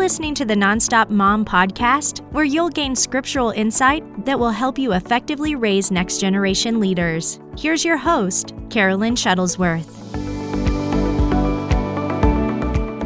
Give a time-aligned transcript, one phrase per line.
[0.00, 4.94] listening to the Nonstop Mom podcast, where you'll gain scriptural insight that will help you
[4.94, 7.38] effectively raise next generation leaders.
[7.58, 9.84] Here's your host, Carolyn Shuttlesworth.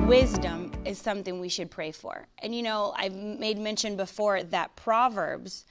[0.07, 2.29] Wisdom is something we should pray for.
[2.38, 5.66] And you know, I've made mention before that Proverbs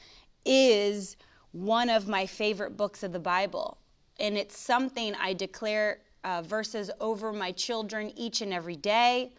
[0.46, 1.16] is
[1.54, 3.78] one of my favorite books of the Bible.
[4.20, 9.32] And it's something I declare uh, verses over my children each and every day.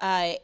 [0.00, 0.34] Uh,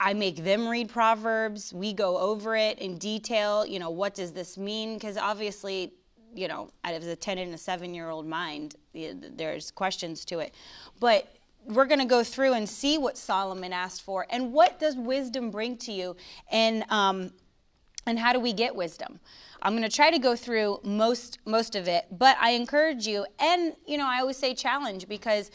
[0.00, 1.72] I make them read Proverbs.
[1.72, 3.64] We go over it in detail.
[3.64, 4.94] You know, what does this mean?
[4.94, 5.92] Because obviously,
[6.34, 10.40] you know, out of the 10 and a 7 year old mind, there's questions to
[10.40, 10.54] it.
[10.98, 11.32] But
[11.66, 15.50] we're going to go through and see what Solomon asked for and what does wisdom
[15.50, 16.16] bring to you
[16.50, 17.32] and, um,
[18.06, 19.20] and how do we get wisdom.
[19.62, 23.24] I'm going to try to go through most most of it, but I encourage you
[23.38, 25.50] and you know, I always say challenge because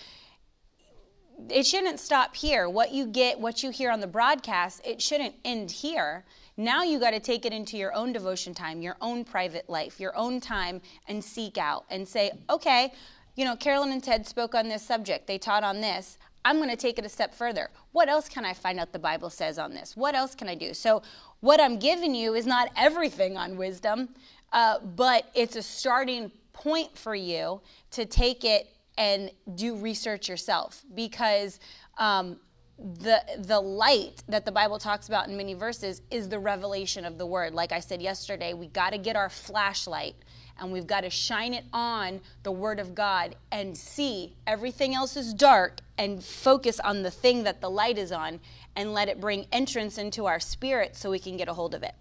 [1.49, 2.67] it shouldn't stop here.
[2.69, 6.25] What you get, what you hear on the broadcast, it shouldn't end here.
[6.57, 9.99] Now you got to take it into your own devotion time, your own private life,
[9.99, 12.91] your own time, and seek out and say, okay,
[13.35, 15.25] you know, Carolyn and Ted spoke on this subject.
[15.25, 16.17] They taught on this.
[16.43, 17.69] I'm going to take it a step further.
[17.91, 19.95] What else can I find out the Bible says on this?
[19.95, 20.73] What else can I do?
[20.73, 21.01] So,
[21.41, 24.09] what I'm giving you is not everything on wisdom,
[24.51, 28.67] uh, but it's a starting point for you to take it
[28.99, 31.59] and do research yourself because
[31.97, 32.37] um,
[32.77, 37.17] the the light that the Bible talks about in many verses is the revelation of
[37.17, 37.53] the word.
[37.53, 40.15] Like I said yesterday, we got to get our flashlight
[40.59, 45.15] and we've got to shine it on the word of God and see everything else
[45.15, 48.41] is dark and focus on the thing that the light is on
[48.75, 51.83] and let it bring entrance into our spirit so we can get a hold of
[51.83, 51.95] it.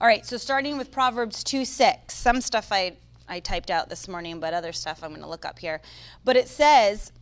[0.00, 2.96] All right, so starting with Proverbs 2 6, some stuff I
[3.32, 5.80] I typed out this morning, but other stuff I'm going to look up here.
[6.22, 7.12] But it says,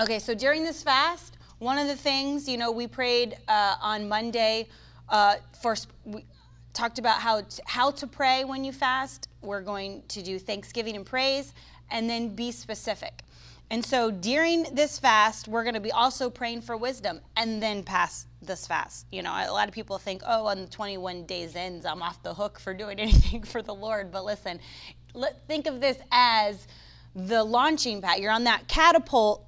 [0.00, 4.08] okay, so during this fast, one of the things, you know, we prayed uh, on
[4.08, 4.68] Monday
[5.08, 6.24] uh, for, we
[6.72, 9.28] talked about how to, how to pray when you fast.
[9.42, 11.52] We're going to do thanksgiving and praise,
[11.90, 13.22] and then be specific.
[13.70, 17.82] And so during this fast, we're going to be also praying for wisdom and then
[17.82, 19.06] pass this fast.
[19.10, 22.22] You know, a lot of people think, oh, on the 21 days ends, I'm off
[22.22, 24.12] the hook for doing anything for the Lord.
[24.12, 24.60] But listen,
[25.46, 26.66] think of this as
[27.14, 28.20] the launching pad.
[28.20, 29.44] You're on that catapult,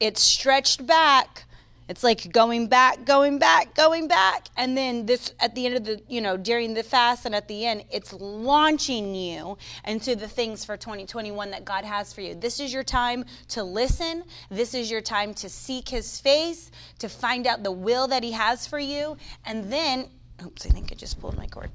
[0.00, 1.44] it's stretched back.
[1.88, 4.48] It's like going back, going back, going back.
[4.56, 7.46] And then this at the end of the, you know, during the fast and at
[7.46, 12.34] the end, it's launching you into the things for 2021 that God has for you.
[12.34, 14.24] This is your time to listen.
[14.50, 18.32] This is your time to seek his face, to find out the will that he
[18.32, 19.16] has for you.
[19.44, 20.08] And then,
[20.44, 21.70] oops, I think I just pulled my cord.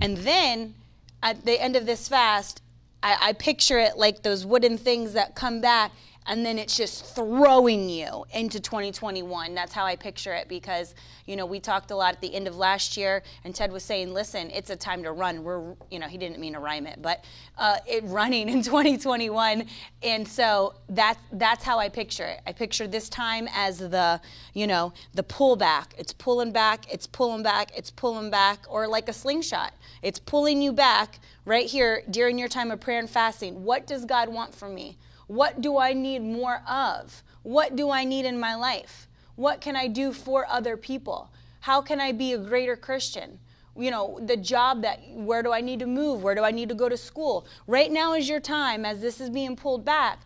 [0.00, 0.74] And then
[1.20, 2.62] at the end of this fast,
[3.02, 5.92] I, I picture it like those wooden things that come back
[6.28, 9.54] and then it's just throwing you into 2021.
[9.54, 10.94] That's how I picture it because,
[11.24, 13.82] you know, we talked a lot at the end of last year, and Ted was
[13.82, 15.42] saying, listen, it's a time to run.
[15.42, 17.24] We're, you know, he didn't mean to rhyme it, but
[17.56, 19.64] uh, it running in 2021.
[20.02, 22.40] And so that, that's how I picture it.
[22.46, 24.20] I picture this time as the,
[24.52, 25.86] you know, the pullback.
[25.96, 29.72] It's pulling back, it's pulling back, it's pulling back, or like a slingshot.
[30.02, 33.64] It's pulling you back right here during your time of prayer and fasting.
[33.64, 34.98] What does God want from me?
[35.28, 37.22] What do I need more of?
[37.42, 39.06] What do I need in my life?
[39.36, 41.30] What can I do for other people?
[41.60, 43.38] How can I be a greater Christian?
[43.76, 46.22] You know, the job that, where do I need to move?
[46.22, 47.46] Where do I need to go to school?
[47.66, 50.22] Right now is your time as this is being pulled back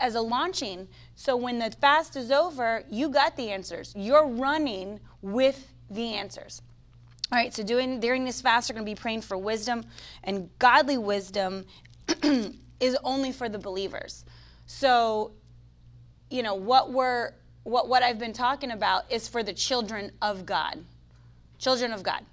[0.00, 0.88] as a launching.
[1.14, 3.92] So when the fast is over, you got the answers.
[3.96, 6.62] You're running with the answers.
[7.32, 9.84] All right, so doing during this fast, we're going to be praying for wisdom,
[10.22, 11.64] and godly wisdom
[12.80, 14.24] is only for the believers.
[14.66, 15.32] So,
[16.30, 17.32] you know, what we're
[17.64, 20.84] what what I've been talking about is for the children of God.
[21.58, 22.24] Children of God.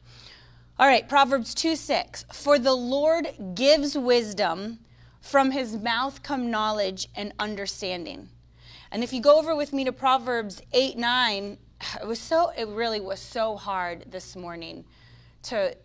[0.80, 2.25] All right, Proverbs 2 6.
[2.34, 4.80] For the Lord gives wisdom,
[5.22, 8.30] from his mouth come knowledge and understanding.
[8.92, 11.57] And if you go over with me to Proverbs 8 9,
[12.01, 14.86] it was so, it really was so hard this morning
[15.44, 15.75] to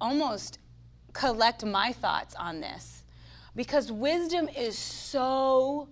[0.00, 0.58] almost
[1.12, 3.01] collect my thoughts on this
[3.54, 5.88] because wisdom is so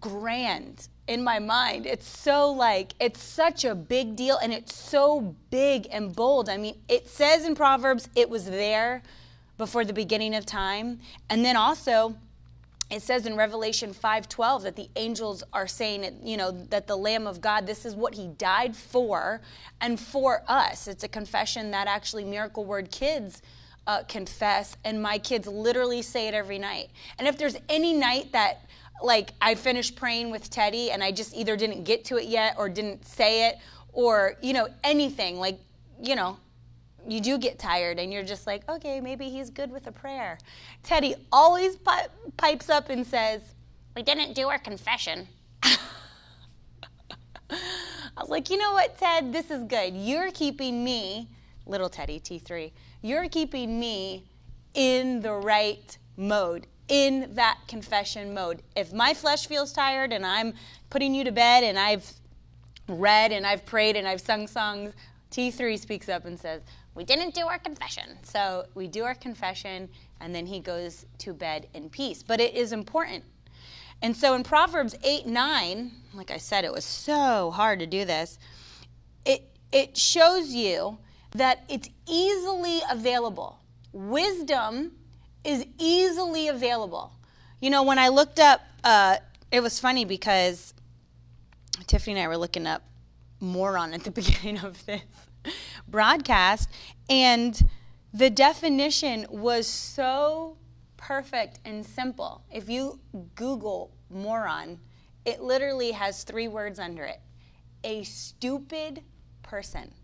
[0.00, 1.86] grand in my mind.
[1.86, 6.48] It's so like, it's such a big deal and it's so big and bold.
[6.48, 9.02] I mean, it says in Proverbs, it was there
[9.56, 11.00] before the beginning of time.
[11.30, 12.16] And then also,
[12.90, 17.26] it says in Revelation 5:12 that the angels are saying, you know, that the Lamb
[17.26, 19.42] of God, this is what he died for
[19.80, 20.88] and for us.
[20.88, 23.42] It's a confession that actually Miracle Word Kids
[23.88, 26.90] uh, confess, and my kids literally say it every night.
[27.18, 28.68] And if there's any night that
[29.02, 32.56] like I finished praying with Teddy and I just either didn't get to it yet
[32.58, 33.56] or didn't say it
[33.92, 35.38] or, you know, anything.
[35.38, 35.58] Like,
[36.02, 36.36] you know,
[37.06, 40.38] you do get tired and you're just like, okay, maybe he's good with a prayer.
[40.82, 43.40] Teddy always pi- pipes up and says,
[43.96, 45.26] We didn't do our confession.
[45.62, 45.78] I
[48.20, 49.94] was like, you know what, Ted, this is good.
[49.94, 51.28] You're keeping me,
[51.66, 52.72] little Teddy, T3,
[53.02, 54.24] you're keeping me
[54.74, 58.62] in the right mode, in that confession mode.
[58.76, 60.54] If my flesh feels tired and I'm
[60.90, 62.10] putting you to bed and I've
[62.88, 64.94] read and I've prayed and I've sung songs,
[65.30, 66.62] T3 speaks up and says,
[66.94, 68.18] We didn't do our confession.
[68.22, 69.88] So we do our confession
[70.20, 72.22] and then he goes to bed in peace.
[72.22, 73.24] But it is important.
[74.00, 78.04] And so in Proverbs 8 9, like I said, it was so hard to do
[78.04, 78.38] this,
[79.24, 80.98] it, it shows you
[81.32, 83.58] that it's easily available.
[83.92, 84.92] Wisdom
[85.44, 87.12] is easily available.
[87.60, 89.16] You know, when I looked up, uh,
[89.50, 90.74] it was funny because
[91.86, 92.82] Tiffany and I were looking up
[93.40, 95.02] moron at the beginning of this
[95.86, 96.68] broadcast,
[97.08, 97.68] and
[98.12, 100.56] the definition was so
[100.96, 102.42] perfect and simple.
[102.52, 103.00] If you
[103.34, 104.78] Google moron,
[105.24, 107.20] it literally has three words under it
[107.84, 109.02] a stupid
[109.42, 109.94] person.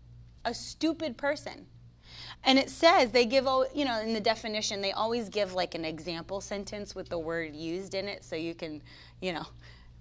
[0.45, 1.65] A stupid person.
[2.43, 5.83] And it says they give, you know, in the definition, they always give like an
[5.83, 8.81] example sentence with the word used in it so you can,
[9.19, 9.45] you know,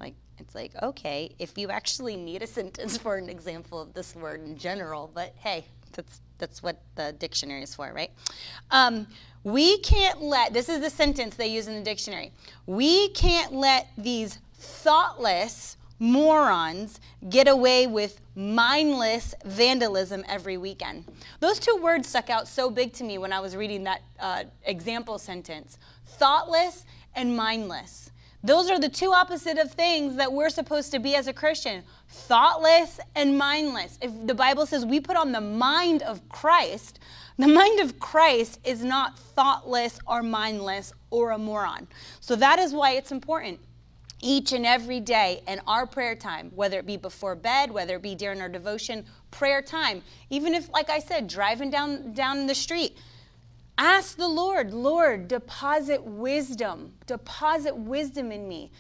[0.01, 4.15] like, it's like, okay, if you actually need a sentence for an example of this
[4.15, 8.11] word in general, but hey, that's, that's what the dictionary is for, right?
[8.71, 9.07] Um,
[9.43, 12.33] we can't let, this is the sentence they use in the dictionary,
[12.67, 21.05] we can't let these thoughtless, morons get away with mindless vandalism every weekend.
[21.41, 24.45] Those two words stuck out so big to me when I was reading that uh,
[24.65, 28.11] example sentence thoughtless and mindless.
[28.45, 31.83] Those are the two opposite of things that we're supposed to be as a Christian
[32.09, 33.99] thoughtless and mindless.
[34.03, 36.99] If the Bible says we put on the mind of Christ,
[37.39, 41.89] the mind of Christ is not thoughtless or mindless or a moron.
[42.21, 43.61] So that is why it's important
[44.25, 48.03] each and every day in our prayer time, whether it be before bed, whether it
[48.03, 50.03] be during our devotion, prayer time.
[50.31, 52.97] Even if, like I said, driving down, down the street,
[53.77, 58.73] ask the Lord, Lord, deposit wisdom, deposit wisdom in me.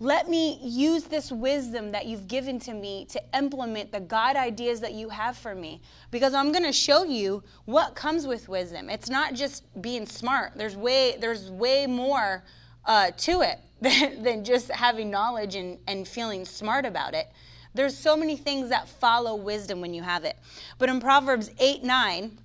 [0.00, 4.80] Let me use this wisdom that you've given to me to implement the God ideas
[4.80, 5.80] that you have for me.
[6.10, 8.90] Because I'm going to show you what comes with wisdom.
[8.90, 10.52] It's not just being smart.
[10.56, 12.44] There's way, there's way more
[12.84, 13.58] uh, to it
[14.22, 17.28] than, just having knowledge and, and feeling smart about it.
[17.74, 20.36] There's so many things that follow wisdom when you have it.
[20.78, 22.38] But in Proverbs 8 9,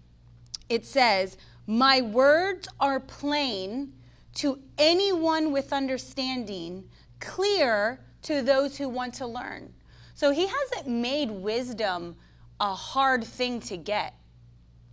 [0.70, 3.94] it says, My words are plain
[4.36, 6.86] to anyone with understanding,
[7.20, 9.74] clear to those who want to learn.
[10.14, 12.16] So he hasn't made wisdom
[12.60, 14.14] a hard thing to get.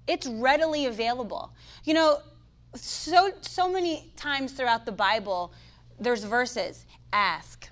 [0.07, 1.55] It's readily available.
[1.85, 2.23] You know,
[2.75, 5.53] so so many times throughout the Bible,
[5.99, 7.69] there's verses ask,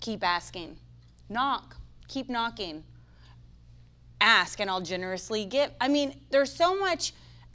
[0.00, 0.76] keep asking,
[1.28, 1.76] knock,
[2.08, 2.84] keep knocking,
[4.20, 5.70] ask, and I'll generously give.
[5.80, 7.12] I mean, there's so much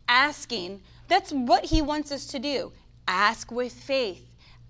[0.08, 0.82] asking.
[1.08, 2.74] That's what he wants us to do.
[3.08, 4.26] Ask with faith,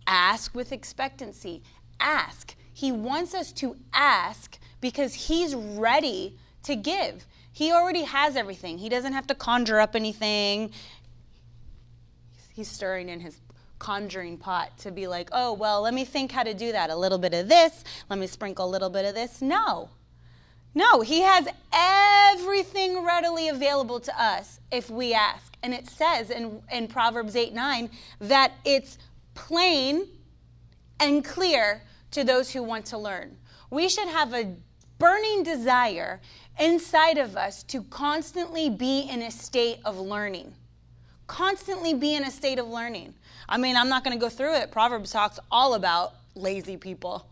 [0.05, 1.63] ask with expectancy,
[1.99, 2.55] ask.
[2.73, 7.25] He wants us to ask because he's ready to give.
[7.51, 8.77] He already has everything.
[8.77, 10.69] He doesn't have to conjure up anything.
[12.57, 13.39] He's stirring in his
[13.77, 16.89] conjuring pot to be like, oh, well, let me think how to do that.
[16.89, 19.43] A little bit of this, let me sprinkle a little bit of this.
[19.43, 19.91] No.
[20.73, 25.55] No, he has everything readily available to us if we ask.
[25.61, 28.97] And it says in, in Proverbs 8 9 that it's
[29.35, 30.07] plain
[30.99, 33.37] and clear to those who want to learn.
[33.69, 34.55] We should have a
[34.97, 36.21] burning desire
[36.59, 40.55] inside of us to constantly be in a state of learning.
[41.27, 43.13] Constantly be in a state of learning.
[43.49, 44.71] I mean, I'm not going to go through it.
[44.71, 47.27] Proverbs talks all about lazy people.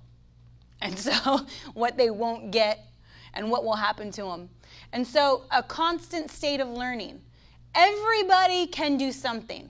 [0.82, 2.80] And so, what they won't get
[3.34, 4.50] and what will happen to them.
[4.94, 7.22] And so, a constant state of learning.
[7.74, 9.70] Everybody can do something.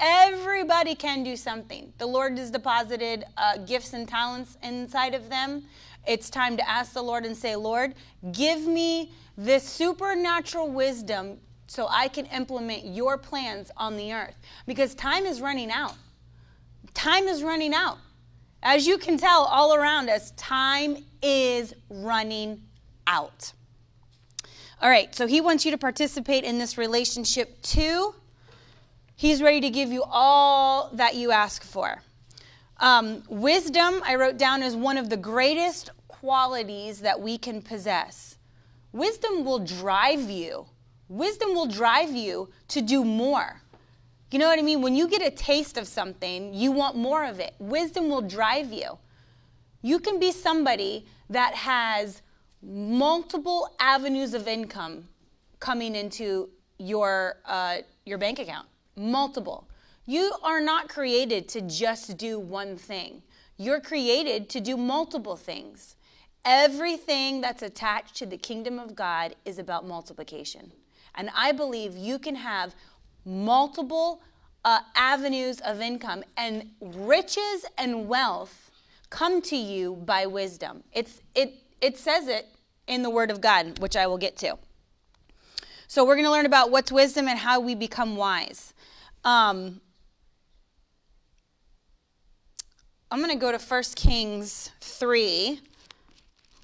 [0.00, 1.92] Everybody can do something.
[1.98, 5.64] The Lord has deposited uh, gifts and talents inside of them.
[6.06, 7.94] It's time to ask the Lord and say, Lord,
[8.32, 11.38] give me this supernatural wisdom
[11.70, 14.34] so I can implement your plans on the earth.
[14.66, 15.94] Because time is running out.
[16.94, 17.98] Time is running out.
[18.60, 22.60] As you can tell all around us, time is running
[23.06, 23.52] out.
[24.82, 28.16] All right, so he wants you to participate in this relationship too.
[29.14, 32.02] He's ready to give you all that you ask for.
[32.78, 38.38] Um, wisdom, I wrote down, is one of the greatest qualities that we can possess.
[38.92, 40.66] wisdom will drive you.
[41.10, 43.60] Wisdom will drive you to do more.
[44.30, 44.80] You know what I mean?
[44.80, 47.52] When you get a taste of something, you want more of it.
[47.58, 48.96] Wisdom will drive you.
[49.82, 52.22] You can be somebody that has
[52.62, 55.08] multiple avenues of income
[55.58, 56.48] coming into
[56.78, 58.68] your uh, your bank account.
[58.96, 59.68] Multiple.
[60.06, 63.22] You are not created to just do one thing.
[63.56, 65.96] You're created to do multiple things.
[66.44, 70.70] Everything that's attached to the kingdom of God is about multiplication.
[71.14, 72.74] And I believe you can have
[73.24, 74.22] multiple
[74.64, 78.70] uh, avenues of income, and riches and wealth
[79.08, 80.82] come to you by wisdom.
[80.92, 82.46] It's, it, it says it
[82.86, 84.58] in the Word of God, which I will get to.
[85.86, 88.74] So, we're going to learn about what's wisdom and how we become wise.
[89.24, 89.80] Um,
[93.10, 95.60] I'm going to go to 1 Kings 3.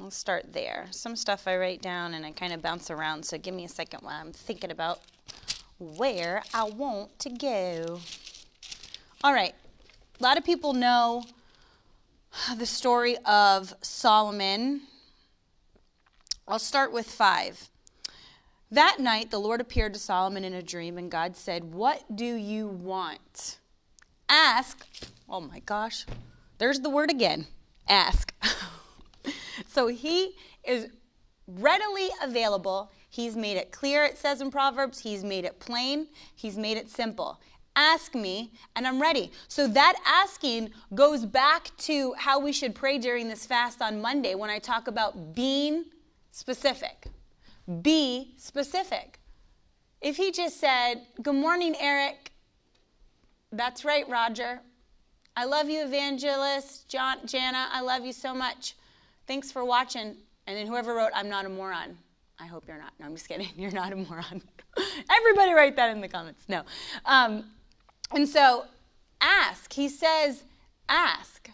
[0.00, 0.86] I'll start there.
[0.90, 3.68] Some stuff I write down and I kind of bounce around, so give me a
[3.68, 5.00] second while I'm thinking about
[5.78, 8.00] where I want to go.
[9.24, 9.54] All right,
[10.20, 11.24] a lot of people know
[12.56, 14.82] the story of Solomon.
[16.46, 17.70] I'll start with five.
[18.70, 22.24] That night, the Lord appeared to Solomon in a dream, and God said, What do
[22.24, 23.58] you want?
[24.28, 24.86] Ask.
[25.28, 26.04] Oh my gosh,
[26.58, 27.46] there's the word again
[27.88, 28.32] ask.
[29.66, 30.88] so he is
[31.46, 32.90] readily available.
[33.08, 35.00] He's made it clear, it says in Proverbs.
[35.00, 36.08] He's made it plain.
[36.34, 37.40] He's made it simple.
[37.74, 39.30] Ask me, and I'm ready.
[39.48, 44.34] So that asking goes back to how we should pray during this fast on Monday
[44.34, 45.84] when I talk about being
[46.30, 47.08] specific.
[47.82, 49.20] Be specific.
[50.00, 52.32] If he just said, Good morning, Eric,
[53.52, 54.60] that's right, Roger.
[55.36, 56.88] I love you, Evangelist.
[56.88, 58.74] John, Jana, I love you so much.
[59.26, 60.16] Thanks for watching.
[60.46, 61.98] And then whoever wrote, I'm not a moron.
[62.38, 62.92] I hope you're not.
[63.00, 63.48] No, I'm just kidding.
[63.56, 64.42] You're not a moron.
[65.10, 66.44] Everybody write that in the comments.
[66.48, 66.64] No.
[67.06, 67.44] Um,
[68.12, 68.66] and so
[69.22, 69.72] ask.
[69.72, 70.44] He says,
[70.86, 71.48] ask.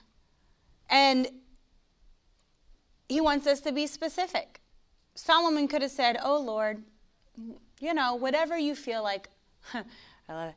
[0.90, 1.28] And
[3.08, 4.60] he wants us to be specific.
[5.14, 6.82] Solomon could have said, Oh Lord,
[7.80, 9.28] you know, whatever you feel like.
[9.74, 10.54] I love it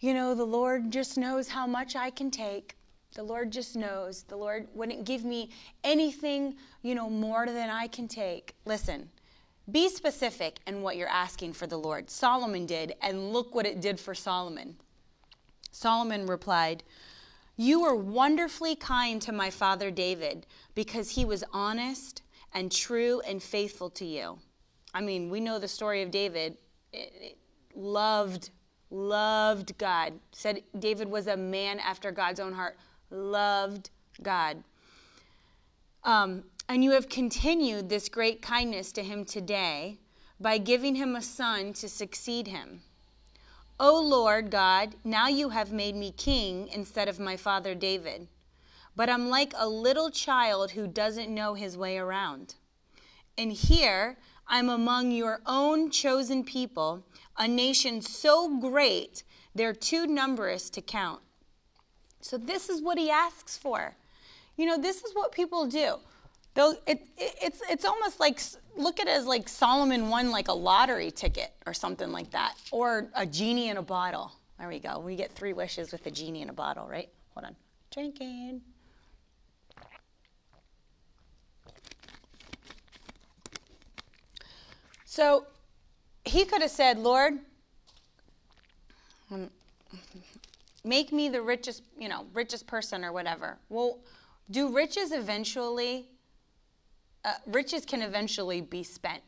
[0.00, 2.76] you know, the Lord just knows how much I can take.
[3.14, 4.22] The Lord just knows.
[4.22, 5.50] The Lord wouldn't give me
[5.82, 8.54] anything, you know, more than I can take.
[8.64, 9.08] Listen,
[9.70, 12.10] be specific in what you're asking for the Lord.
[12.10, 14.76] Solomon did, and look what it did for Solomon.
[15.70, 16.82] Solomon replied,
[17.56, 22.22] You were wonderfully kind to my father David because he was honest
[22.52, 24.38] and true and faithful to you.
[24.94, 26.56] I mean, we know the story of David.
[26.92, 27.38] It, it
[27.74, 28.50] loved
[28.90, 30.14] loved God.
[30.32, 32.76] Said David was a man after God's own heart,
[33.10, 33.90] loved
[34.22, 34.62] God.
[36.04, 39.98] Um, and you have continued this great kindness to him today
[40.40, 42.82] by giving him a son to succeed him.
[43.80, 48.28] O Lord God, now you have made me king instead of my father David.
[48.96, 52.56] But I'm like a little child who doesn't know his way around.
[53.36, 57.04] And here I'm among your own chosen people
[57.36, 59.22] a nation so great
[59.54, 61.20] they're too numerous to count.
[62.20, 63.94] So, this is what he asks for.
[64.56, 65.96] You know, this is what people do.
[66.54, 68.40] They'll, it, it, it's, it's almost like,
[68.76, 72.54] look at it as like Solomon won like a lottery ticket or something like that,
[72.72, 74.32] or a genie in a bottle.
[74.58, 74.98] There we go.
[74.98, 77.08] We get three wishes with a genie in a bottle, right?
[77.34, 77.56] Hold on.
[77.92, 78.60] Drinking.
[85.04, 85.46] So
[86.24, 87.38] he could have said, Lord,
[90.88, 93.58] make me the richest, you know, richest person or whatever.
[93.68, 93.98] Well,
[94.50, 96.06] do riches eventually,
[97.24, 99.22] uh, riches can eventually be spent.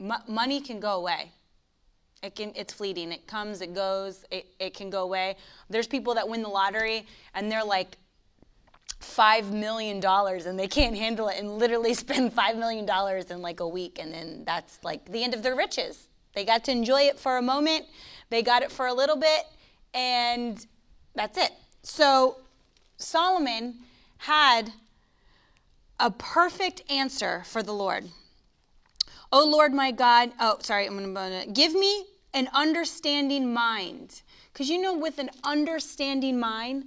[0.00, 1.30] M- money can go away.
[2.22, 3.12] It can, it's fleeting.
[3.12, 5.36] It comes, it goes, it, it can go away.
[5.70, 7.96] There's people that win the lottery and they're like
[8.98, 13.40] five million dollars and they can't handle it and literally spend five million dollars in
[13.40, 16.72] like a week and then that's like the end of their riches they got to
[16.72, 17.84] enjoy it for a moment
[18.30, 19.44] they got it for a little bit
[19.96, 20.66] and
[21.16, 21.50] that's it
[21.82, 22.36] so
[22.96, 23.74] solomon
[24.18, 24.72] had
[25.98, 28.04] a perfect answer for the lord
[29.32, 34.22] oh lord my god oh sorry i'm gonna give me an understanding mind
[34.52, 36.84] because you know with an understanding mind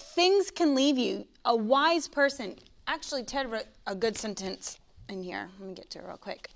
[0.00, 1.26] things can leave you.
[1.44, 4.78] A wise person, actually, Ted wrote a good sentence
[5.08, 5.48] in here.
[5.58, 6.50] Let me get to it real quick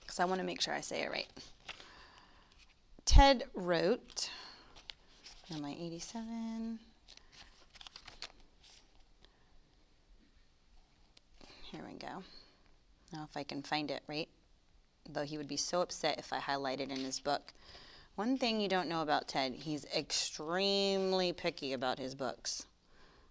[0.00, 1.28] because I want to make sure I say it right.
[3.04, 4.30] Ted wrote,
[5.52, 6.78] am I 87?
[11.70, 12.22] Here we go.
[13.12, 14.28] Now, if I can find it, right?
[15.08, 17.52] Though he would be so upset if I highlighted in his book.
[18.16, 22.66] One thing you don't know about Ted, he's extremely picky about his books.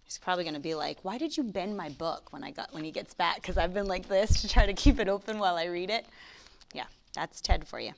[0.04, 2.72] He's probably going to be like, "Why did you bend my book when I got
[2.72, 5.38] when he gets back cuz I've been like this to try to keep it open
[5.38, 6.06] while I read it."
[6.72, 7.92] Yeah, that's Ted for you.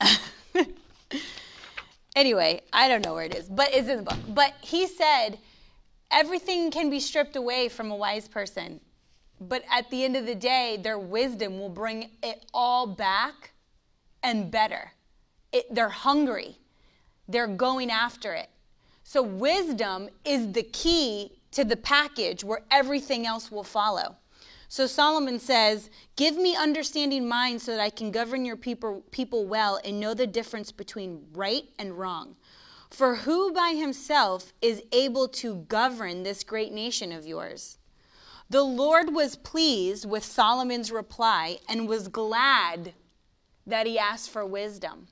[2.14, 4.18] anyway, I don't know where it is, but it's in the book.
[4.28, 5.38] But he said
[6.10, 8.80] everything can be stripped away from a wise person,
[9.40, 13.52] but at the end of the day, their wisdom will bring it all back
[14.22, 14.92] and better.
[15.52, 16.58] It, they're hungry,
[17.28, 18.48] they're going after it.
[19.02, 24.16] So, wisdom is the key to the package where everything else will follow.
[24.74, 29.46] So, Solomon says, Give me understanding mind so that I can govern your people, people
[29.46, 32.34] well and know the difference between right and wrong.
[32.90, 37.78] For who by himself is able to govern this great nation of yours?
[38.50, 42.94] The Lord was pleased with Solomon's reply and was glad
[43.68, 45.06] that he asked for wisdom.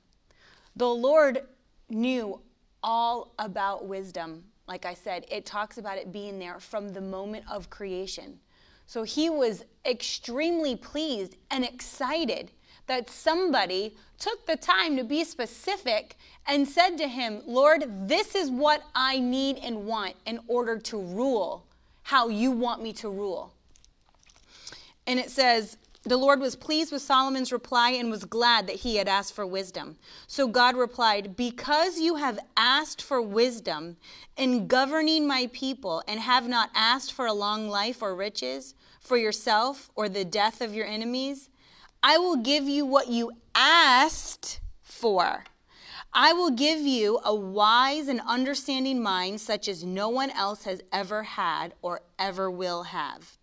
[0.75, 1.39] The Lord
[1.87, 2.41] knew
[2.83, 4.43] all about wisdom.
[4.67, 8.41] Like I said, it talks about it being there from the moment of creation.
[8.85, 12.51] So he was extremely pleased and excited
[12.87, 18.51] that somebody took the time to be specific and said to him, Lord, this is
[18.51, 21.65] what I need and want in order to rule
[22.03, 23.53] how you want me to rule.
[25.07, 28.97] And it says, the Lord was pleased with Solomon's reply and was glad that he
[28.97, 29.97] had asked for wisdom.
[30.27, 33.95] So God replied, Because you have asked for wisdom
[34.35, 39.15] in governing my people and have not asked for a long life or riches for
[39.15, 41.49] yourself or the death of your enemies,
[42.01, 45.45] I will give you what you asked for.
[46.11, 50.81] I will give you a wise and understanding mind such as no one else has
[50.91, 53.37] ever had or ever will have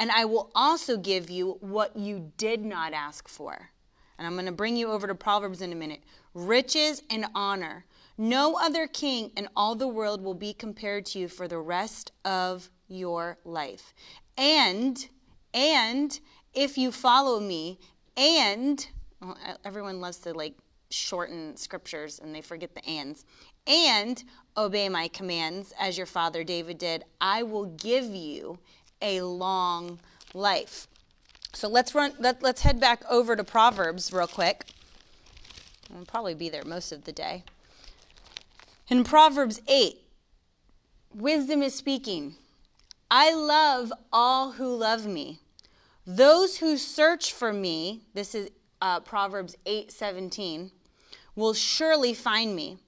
[0.00, 3.70] and I will also give you what you did not ask for.
[4.18, 6.02] And I'm going to bring you over to Proverbs in a minute.
[6.32, 7.84] Riches and honor.
[8.16, 12.12] No other king in all the world will be compared to you for the rest
[12.24, 13.92] of your life.
[14.38, 15.06] And,
[15.52, 16.18] and
[16.54, 17.78] if you follow me,
[18.16, 18.86] and,
[19.20, 20.54] well, everyone loves to like
[20.90, 23.24] shorten scriptures and they forget the ands,
[23.66, 24.24] and
[24.56, 28.58] obey my commands as your father David did, I will give you
[29.02, 29.98] a long
[30.34, 30.86] life.
[31.52, 34.66] So let's run let, let's head back over to Proverbs real quick.
[35.92, 37.42] We'll probably be there most of the day.
[38.88, 39.98] In Proverbs 8,
[41.14, 42.36] wisdom is speaking.
[43.10, 45.40] I love all who love me.
[46.06, 50.70] Those who search for me, this is uh, Proverbs eight seventeen,
[51.36, 52.78] will surely find me.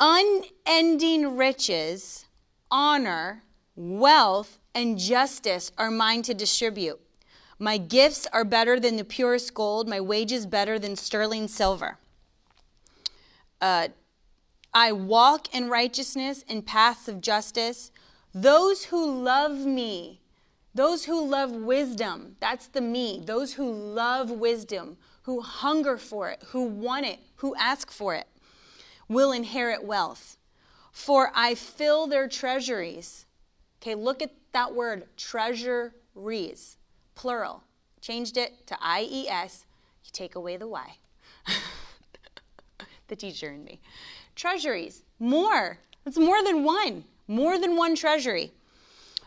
[0.00, 2.26] Unending riches,
[2.70, 3.42] honor,
[3.76, 7.00] wealth, and justice are mine to distribute.
[7.58, 11.96] My gifts are better than the purest gold, my wages better than sterling silver.
[13.58, 13.88] Uh,
[14.74, 17.90] I walk in righteousness in paths of justice.
[18.34, 20.20] Those who love me,
[20.74, 26.42] those who love wisdom, that's the me, those who love wisdom, who hunger for it,
[26.48, 28.26] who want it, who ask for it,
[29.08, 30.36] will inherit wealth.
[30.92, 33.24] For I fill their treasuries.
[33.80, 36.78] Okay, look at that word treasuries,
[37.14, 37.62] plural.
[38.00, 39.66] Changed it to IES.
[40.02, 40.96] You take away the Y.
[43.08, 43.80] the teacher in me.
[44.34, 45.78] Treasuries, more.
[46.06, 47.04] It's more than one.
[47.28, 48.50] More than one treasury.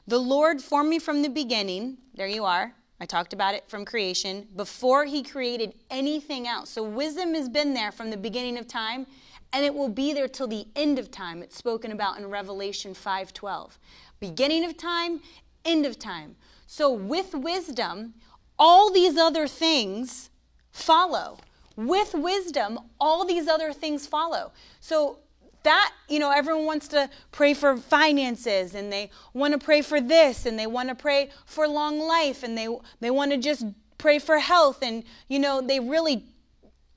[0.08, 2.00] The Lord formed me from the beginning.
[2.16, 2.74] There you are.
[3.00, 6.72] I talked about it from creation before he created anything else.
[6.72, 9.06] So wisdom has been there from the beginning of time
[9.54, 11.44] and it will be there till the end of time.
[11.44, 13.78] It's spoken about in Revelation 5:12
[14.20, 15.22] beginning of time,
[15.66, 16.36] end of time.
[16.68, 18.14] So, with wisdom,
[18.58, 20.30] all these other things
[20.72, 21.38] follow.
[21.76, 24.52] With wisdom, all these other things follow.
[24.80, 25.20] So,
[25.64, 30.00] that, you know, everyone wants to pray for finances and they want to pray for
[30.00, 32.68] this and they want to pray for long life and they,
[33.02, 33.66] they want to just
[33.98, 36.26] pray for health and, you know, they really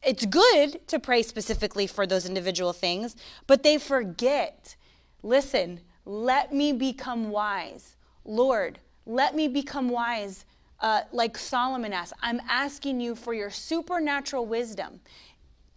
[0.05, 3.15] it's good to pray specifically for those individual things,
[3.47, 4.75] but they forget.
[5.23, 7.97] Listen, let me become wise.
[8.25, 10.45] Lord, let me become wise
[10.81, 12.15] uh, like Solomon asked.
[12.23, 15.01] I'm asking you for your supernatural wisdom.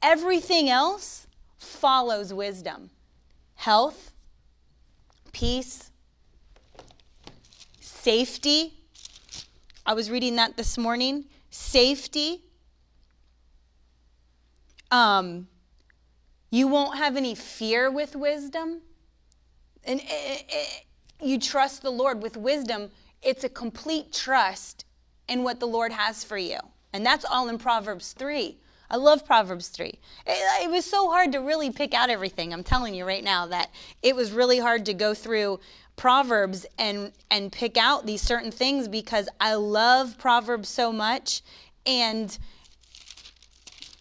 [0.01, 2.89] Everything else follows wisdom
[3.55, 4.11] health,
[5.31, 5.89] peace,
[7.79, 8.73] safety.
[9.85, 11.25] I was reading that this morning.
[11.49, 12.41] Safety.
[14.91, 15.47] Um,
[16.51, 18.81] you won't have any fear with wisdom.
[19.85, 20.85] And it, it,
[21.21, 22.89] you trust the Lord with wisdom.
[23.21, 24.85] It's a complete trust
[25.27, 26.59] in what the Lord has for you.
[26.93, 28.57] And that's all in Proverbs 3.
[28.89, 29.87] I love Proverbs 3.
[29.87, 32.53] It, it, was so hard to really pick out everything.
[32.53, 33.71] I'm telling you right now that
[34.03, 35.59] it was really hard to go through
[35.95, 41.41] Proverbs and and pick out these certain things because I love Proverbs so much
[41.85, 42.37] and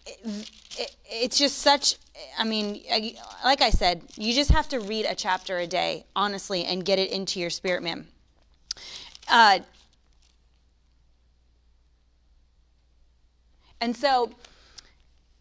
[0.05, 1.95] it, it, it's just such
[2.37, 2.81] I mean,
[3.43, 6.99] like I said, you just have to read a chapter a day, honestly, and get
[6.99, 8.07] it into your spirit, man.
[9.27, 9.59] Uh,
[13.81, 14.31] and so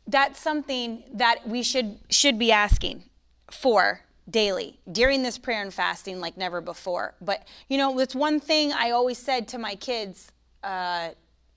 [0.06, 3.04] that's something that we should should be asking
[3.50, 7.14] for daily during this prayer and fasting like never before.
[7.20, 11.10] But you know, it's one thing I always said to my kids uh,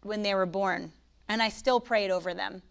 [0.03, 0.91] when they were born,
[1.27, 2.61] and I still prayed over them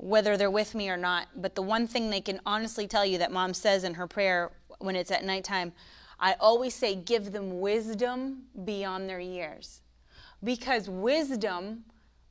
[0.00, 1.28] whether they're with me or not.
[1.36, 4.50] But the one thing they can honestly tell you that mom says in her prayer
[4.78, 5.72] when it's at nighttime,
[6.18, 9.82] I always say, give them wisdom beyond their years.
[10.42, 11.84] Because wisdom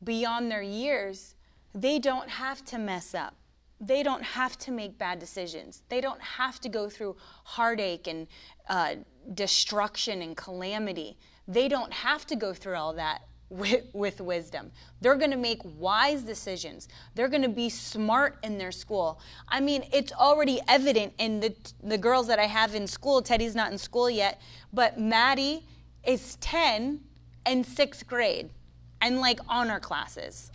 [0.03, 1.36] beyond their years,
[1.75, 3.36] they don't have to mess up.
[3.79, 5.84] They don't have to make bad decisions.
[5.89, 8.27] They don't have to go through heartache and
[8.67, 8.95] uh,
[9.34, 11.17] destruction and calamity.
[11.47, 14.72] They don't have to go through all that with, with wisdom.
[15.02, 16.88] They're going to make wise decisions.
[17.16, 19.20] They're going to be smart in their school.
[19.48, 23.22] I mean, it's already evident in the, the girls that I have in school.
[23.22, 25.66] Teddy's not in school yet, but Maddie
[26.04, 27.02] is 10
[27.46, 28.52] and sixth grade
[29.02, 30.52] and like honor classes.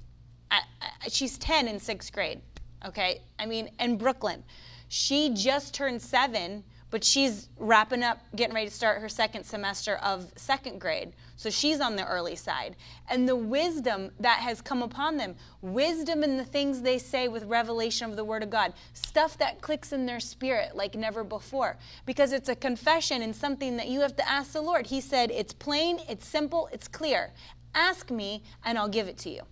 [0.51, 2.41] I, I, she's 10 in sixth grade,
[2.87, 3.23] okay?
[3.39, 4.45] I mean, in Brooklyn,
[4.89, 6.63] she just turned seven
[6.95, 11.13] but she's wrapping up, getting ready to start her second semester of second grade.
[11.37, 12.77] So she's on the early side.
[13.11, 17.45] And the wisdom that has come upon them, wisdom in the things they say with
[17.45, 21.77] revelation of the Word of God, stuff that clicks in their spirit like never before.
[22.07, 24.87] Because it's a confession and something that you have to ask the Lord.
[24.87, 27.33] He said, It's plain, it's simple, it's clear.
[27.75, 29.43] Ask me, and I'll give it to you.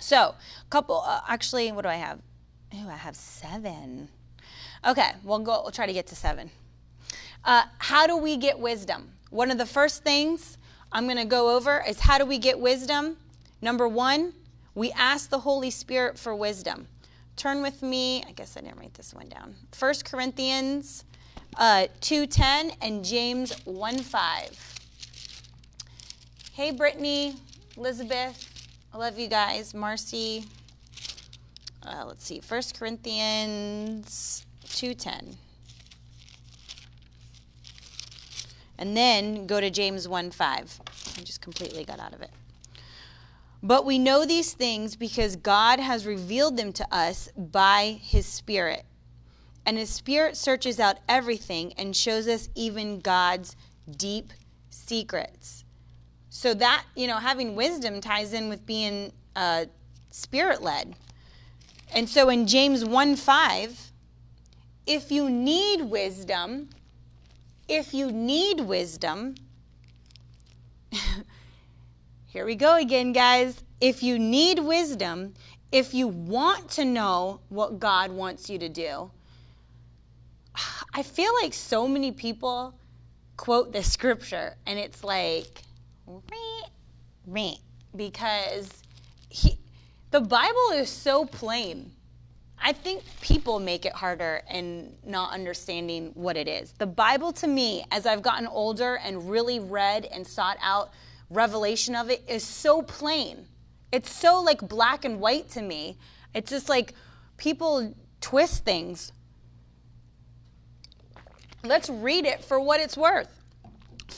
[0.00, 0.34] So,
[0.70, 2.20] couple, uh, actually, what do I have?
[2.74, 4.08] Oh, I have seven.
[4.84, 5.60] Okay, we'll go.
[5.62, 6.50] We'll try to get to seven.
[7.44, 9.12] Uh, how do we get wisdom?
[9.30, 10.56] One of the first things
[10.92, 13.16] I'm going to go over is how do we get wisdom?
[13.62, 14.34] Number one,
[14.74, 16.86] we ask the Holy Spirit for wisdom.
[17.36, 19.54] Turn with me, I guess I didn't write this one down.
[19.78, 21.04] 1 Corinthians
[21.56, 24.78] uh, 2.10 and James 1.5.
[26.52, 27.36] Hey, Brittany,
[27.76, 29.72] Elizabeth, I love you guys.
[29.72, 30.44] Marcy,
[31.86, 35.36] uh, let's see, 1 Corinthians 2.10.
[38.82, 40.80] And then go to James 1 5.
[41.16, 42.32] I just completely got out of it.
[43.62, 48.84] But we know these things because God has revealed them to us by his Spirit.
[49.64, 53.54] And his Spirit searches out everything and shows us even God's
[53.88, 54.32] deep
[54.68, 55.62] secrets.
[56.28, 59.66] So that, you know, having wisdom ties in with being uh,
[60.10, 60.96] spirit led.
[61.94, 63.92] And so in James 1 5,
[64.88, 66.70] if you need wisdom,
[67.72, 69.34] if you need wisdom,
[72.26, 73.64] here we go again, guys.
[73.80, 75.32] If you need wisdom,
[75.72, 79.10] if you want to know what God wants you to do,
[80.94, 82.78] I feel like so many people
[83.38, 85.62] quote the scripture and it's like,
[87.96, 88.68] because
[89.30, 89.56] he,
[90.10, 91.92] the Bible is so plain.
[92.64, 96.72] I think people make it harder in not understanding what it is.
[96.72, 100.90] The Bible, to me, as I've gotten older and really read and sought out
[101.28, 103.46] revelation of it, is so plain.
[103.90, 105.98] It's so like black and white to me.
[106.34, 106.94] It's just like
[107.36, 109.12] people twist things.
[111.64, 113.28] Let's read it for what it's worth.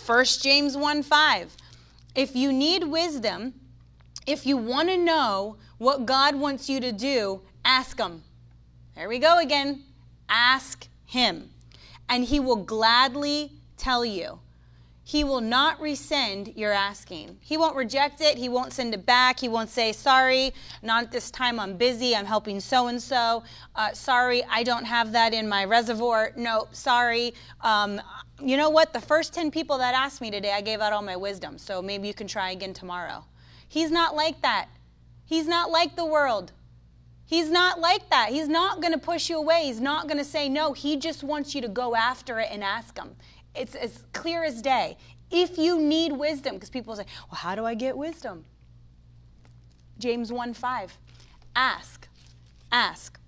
[0.06, 1.56] 1 James 1 5.
[2.14, 3.54] If you need wisdom,
[4.26, 8.22] if you want to know what God wants you to do, ask Him.
[8.94, 9.82] There we go again.
[10.28, 11.50] Ask him,
[12.08, 14.38] and he will gladly tell you.
[15.06, 17.36] He will not rescind your asking.
[17.42, 18.38] He won't reject it.
[18.38, 19.38] He won't send it back.
[19.38, 21.60] He won't say, Sorry, not this time.
[21.60, 22.16] I'm busy.
[22.16, 23.42] I'm helping so and so.
[23.92, 26.32] Sorry, I don't have that in my reservoir.
[26.36, 27.34] No, sorry.
[27.60, 28.00] Um,
[28.42, 28.94] you know what?
[28.94, 31.58] The first 10 people that asked me today, I gave out all my wisdom.
[31.58, 33.26] So maybe you can try again tomorrow.
[33.68, 34.68] He's not like that.
[35.26, 36.52] He's not like the world.
[37.26, 38.30] He's not like that.
[38.30, 39.62] He's not going to push you away.
[39.64, 40.72] He's not going to say no.
[40.72, 43.16] He just wants you to go after it and ask him.
[43.54, 44.96] It's as clear as day.
[45.30, 48.44] If you need wisdom, because people say, well, how do I get wisdom?
[49.98, 50.98] James 1 5.
[51.56, 52.08] Ask,
[52.72, 53.18] ask,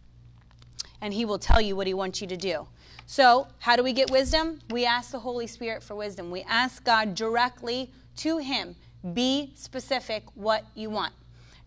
[1.01, 2.67] and he will tell you what he wants you to do.
[3.07, 4.59] So, how do we get wisdom?
[4.71, 6.31] We ask the Holy Spirit for wisdom.
[6.31, 8.75] We ask God directly to him
[9.15, 11.13] Be specific what you want.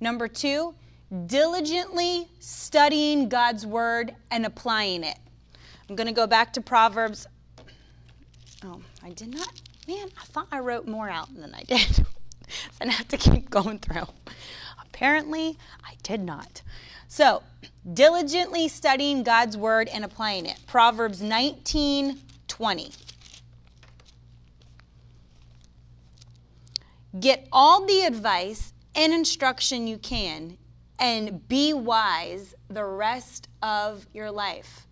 [0.01, 0.75] Number two,
[1.25, 5.17] diligently studying God's word and applying it.
[5.89, 7.25] I'm going to go back to Proverbs.
[8.63, 9.61] Oh, I did not.
[9.87, 11.79] Man, I thought I wrote more out than I did.
[11.95, 12.05] so
[12.79, 14.07] I have to keep going through.
[14.83, 16.61] Apparently, I did not.
[17.07, 17.41] So,
[17.91, 20.59] diligently studying God's word and applying it.
[20.67, 22.91] Proverbs 19 20.
[27.19, 30.58] Get all the advice and instruction you can
[30.99, 34.85] and be wise the rest of your life.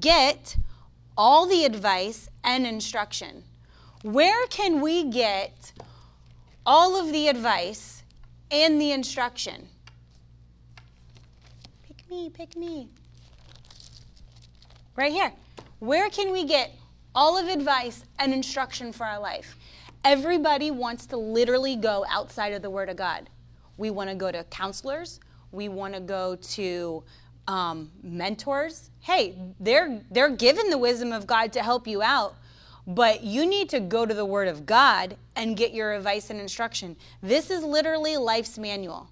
[0.00, 0.56] Get
[1.16, 3.44] all the advice and instruction.
[4.02, 5.72] Where can we get
[6.64, 8.02] all of the advice
[8.50, 9.68] and the instruction?
[11.86, 12.88] Pick me, pick me.
[14.96, 15.32] Right here.
[15.80, 16.72] Where can we get
[17.14, 19.56] all of advice and instruction for our life?
[20.04, 23.28] Everybody wants to literally go outside of the Word of God.
[23.76, 25.18] We want to go to counselors.
[25.52, 27.04] We want to go to
[27.46, 28.90] um, mentors.
[29.00, 32.34] Hey, they're they're given the wisdom of God to help you out,
[32.86, 36.40] but you need to go to the Word of God and get your advice and
[36.40, 36.96] instruction.
[37.22, 39.08] This is literally life's manual.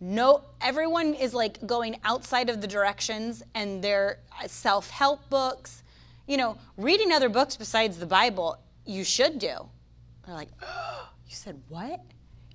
[0.00, 5.82] No, everyone is like going outside of the directions and their self-help books.
[6.26, 9.68] You know, reading other books besides the Bible, you should do.
[10.24, 12.00] They're like, oh, you said what?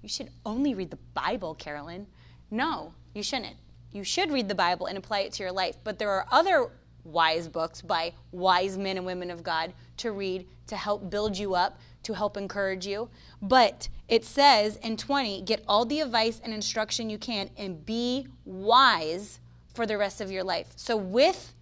[0.01, 2.07] You should only read the Bible, Carolyn.
[2.49, 3.55] No, you shouldn't.
[3.91, 5.77] You should read the Bible and apply it to your life.
[5.83, 6.69] But there are other
[7.05, 11.55] wise books by wise men and women of God to read to help build you
[11.55, 13.09] up, to help encourage you.
[13.41, 18.27] But it says in 20, get all the advice and instruction you can and be
[18.43, 19.39] wise
[19.73, 20.67] for the rest of your life.
[20.75, 21.53] So, with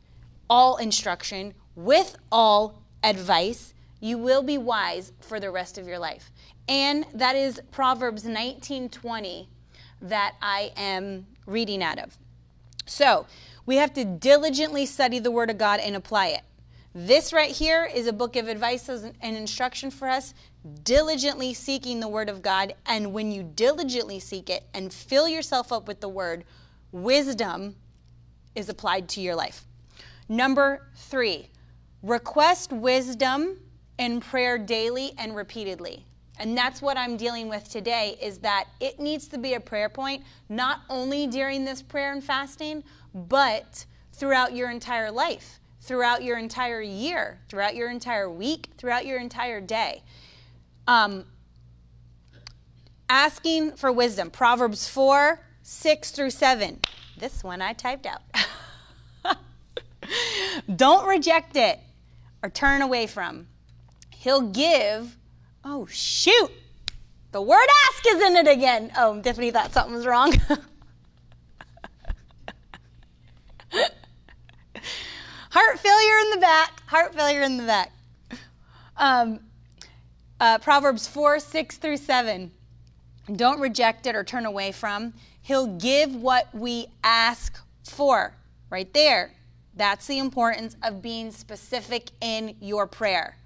[0.49, 6.31] all instruction, with all advice, you will be wise for the rest of your life.
[6.67, 9.47] And that is Proverbs 19:20
[10.01, 12.17] that I am reading out of.
[12.85, 13.25] So,
[13.65, 16.41] we have to diligently study the word of God and apply it.
[16.95, 20.33] This right here is a book of advice and instruction for us,
[20.83, 22.75] diligently seeking the word of God.
[22.85, 26.43] And when you diligently seek it and fill yourself up with the word,
[26.91, 27.77] wisdom
[28.53, 29.65] is applied to your life.
[30.29, 31.49] Number three,
[32.03, 33.59] request wisdom
[33.97, 36.05] in prayer daily and repeatedly.
[36.39, 39.89] And that's what I'm dealing with today is that it needs to be a prayer
[39.89, 46.37] point, not only during this prayer and fasting, but throughout your entire life, throughout your
[46.37, 50.01] entire year, throughout your entire week, throughout your entire day.
[50.87, 51.25] Um,
[53.09, 54.31] asking for wisdom.
[54.31, 56.79] Proverbs 4, 6 through 7.
[57.17, 58.21] This one I typed out.
[60.75, 61.79] Don't reject it
[62.41, 63.47] or turn away from.
[64.09, 65.15] He'll give.
[65.65, 66.51] Oh, shoot.
[67.31, 68.91] The word ask is in it again.
[68.97, 70.33] Oh, Tiffany thought something was wrong.
[75.49, 76.81] heart failure in the back.
[76.87, 77.91] Heart failure in the back.
[78.97, 79.39] Um,
[80.39, 82.51] uh, Proverbs 4 6 through 7.
[83.35, 85.13] Don't reject it or turn away from.
[85.41, 88.35] He'll give what we ask for.
[88.69, 89.33] Right there.
[89.75, 93.37] That's the importance of being specific in your prayer.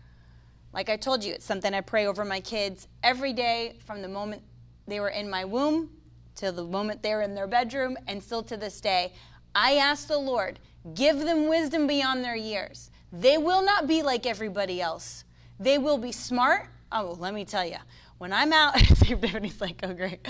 [0.73, 4.07] Like I told you, it's something I pray over my kids every day from the
[4.07, 4.43] moment
[4.87, 5.89] they were in my womb
[6.37, 9.11] till the moment they were in their bedroom, and still to this day.
[9.55, 10.59] I ask the Lord,
[10.93, 12.91] give them wisdom beyond their years.
[13.11, 15.23] They will not be like everybody else.
[15.59, 16.67] They will be smart.
[16.91, 17.77] Oh, let me tell you,
[18.19, 20.25] when I'm out, Tiffany's like, oh, great.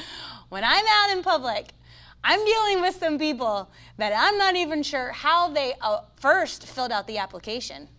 [0.50, 1.72] When I'm out in public,
[2.24, 6.92] I'm dealing with some people that I'm not even sure how they uh, first filled
[6.92, 7.90] out the application.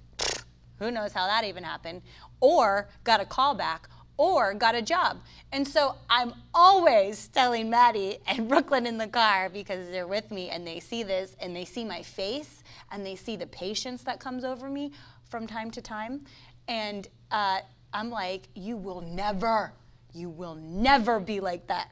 [0.79, 2.03] Who knows how that even happened?
[2.41, 5.21] Or got a call back or got a job.
[5.53, 10.51] And so I'm always telling Maddie and Brooklyn in the car because they're with me
[10.51, 14.21] and they see this and they see my face and they see the patience that
[14.21, 14.93] comes over me
[15.31, 16.25] from time to time.
[16.67, 17.61] And uh,
[17.93, 19.73] I'm like, you will never,
[20.13, 21.91] you will never be like that.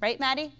[0.00, 0.52] Right, Maddie?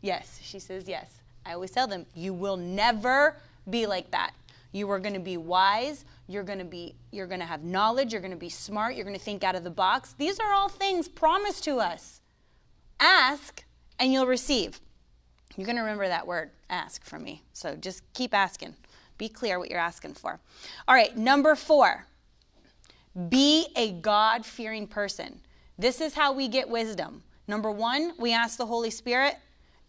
[0.00, 1.20] Yes, she says yes.
[1.44, 3.36] I always tell them, you will never
[3.68, 4.32] be like that.
[4.72, 8.12] You are going to be wise you're going to be you're going to have knowledge
[8.12, 10.14] you're going to be smart you're going to think out of the box.
[10.18, 12.20] These are all things promised to us.
[12.98, 13.64] Ask
[13.98, 14.80] and you'll receive.
[15.56, 17.42] You're going to remember that word ask from me.
[17.52, 18.74] So just keep asking.
[19.18, 20.40] Be clear what you're asking for.
[20.86, 22.06] All right number 4
[23.30, 25.40] be a god-fearing person.
[25.78, 27.22] This is how we get wisdom.
[27.48, 29.36] Number 1 we ask the holy spirit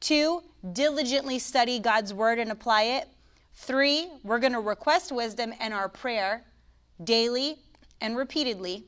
[0.02, 3.08] 2 diligently study god's word and apply it
[3.60, 6.44] Three, we're going to request wisdom in our prayer
[7.04, 7.58] daily
[8.00, 8.86] and repeatedly.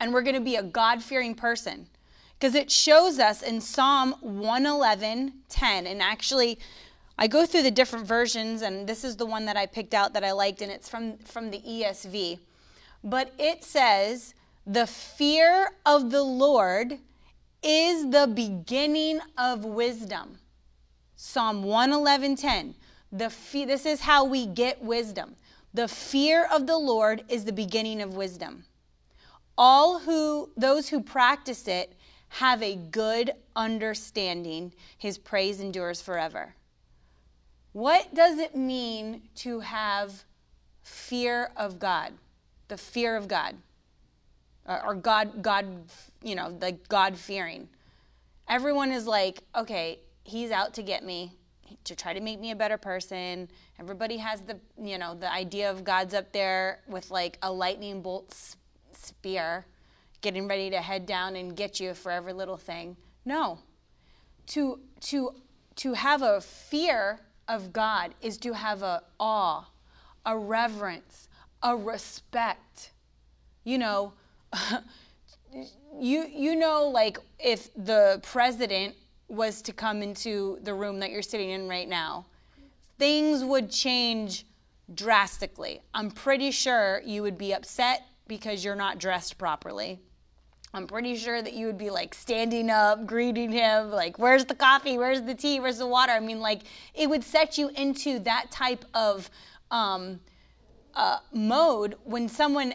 [0.00, 1.86] and we're going to be a God fearing person.
[2.32, 6.58] Because it shows us in Psalm 111 10, and actually,
[7.18, 10.14] I go through the different versions, and this is the one that I picked out
[10.14, 12.40] that I liked, and it's from, from the ESV.
[13.04, 14.34] But it says,
[14.66, 16.98] The fear of the Lord
[17.62, 20.38] is the beginning of wisdom.
[21.14, 22.74] Psalm 111:10.
[23.12, 25.36] The fe- this is how we get wisdom.
[25.74, 28.64] The fear of the Lord is the beginning of wisdom.
[29.56, 31.92] All who those who practice it
[32.28, 34.72] have a good understanding.
[34.96, 36.54] His praise endures forever.
[37.72, 40.24] What does it mean to have
[40.82, 42.12] fear of God?
[42.68, 43.56] The fear of God.
[44.66, 45.66] Or God God,
[46.22, 47.68] you know, like God fearing.
[48.48, 51.32] Everyone is like, okay, he's out to get me
[51.84, 53.48] to try to make me a better person.
[53.78, 58.02] Everybody has the, you know, the idea of God's up there with like a lightning
[58.02, 58.34] bolt
[58.92, 59.66] spear,
[60.20, 62.96] getting ready to head down and get you for every little thing.
[63.24, 63.58] No.
[64.48, 65.34] To to
[65.76, 69.64] to have a fear of God is to have a awe,
[70.26, 71.28] a reverence,
[71.62, 72.92] a respect.
[73.64, 74.12] You know,
[75.98, 78.96] you you know like if the president
[79.32, 82.26] was to come into the room that you're sitting in right now,
[82.98, 84.44] things would change
[84.94, 85.80] drastically.
[85.94, 89.98] I'm pretty sure you would be upset because you're not dressed properly.
[90.74, 94.54] I'm pretty sure that you would be like standing up, greeting him, like, where's the
[94.54, 94.98] coffee?
[94.98, 95.60] Where's the tea?
[95.60, 96.12] Where's the water?
[96.12, 96.62] I mean, like,
[96.94, 99.30] it would set you into that type of
[99.70, 100.20] um,
[100.94, 102.74] uh, mode when someone,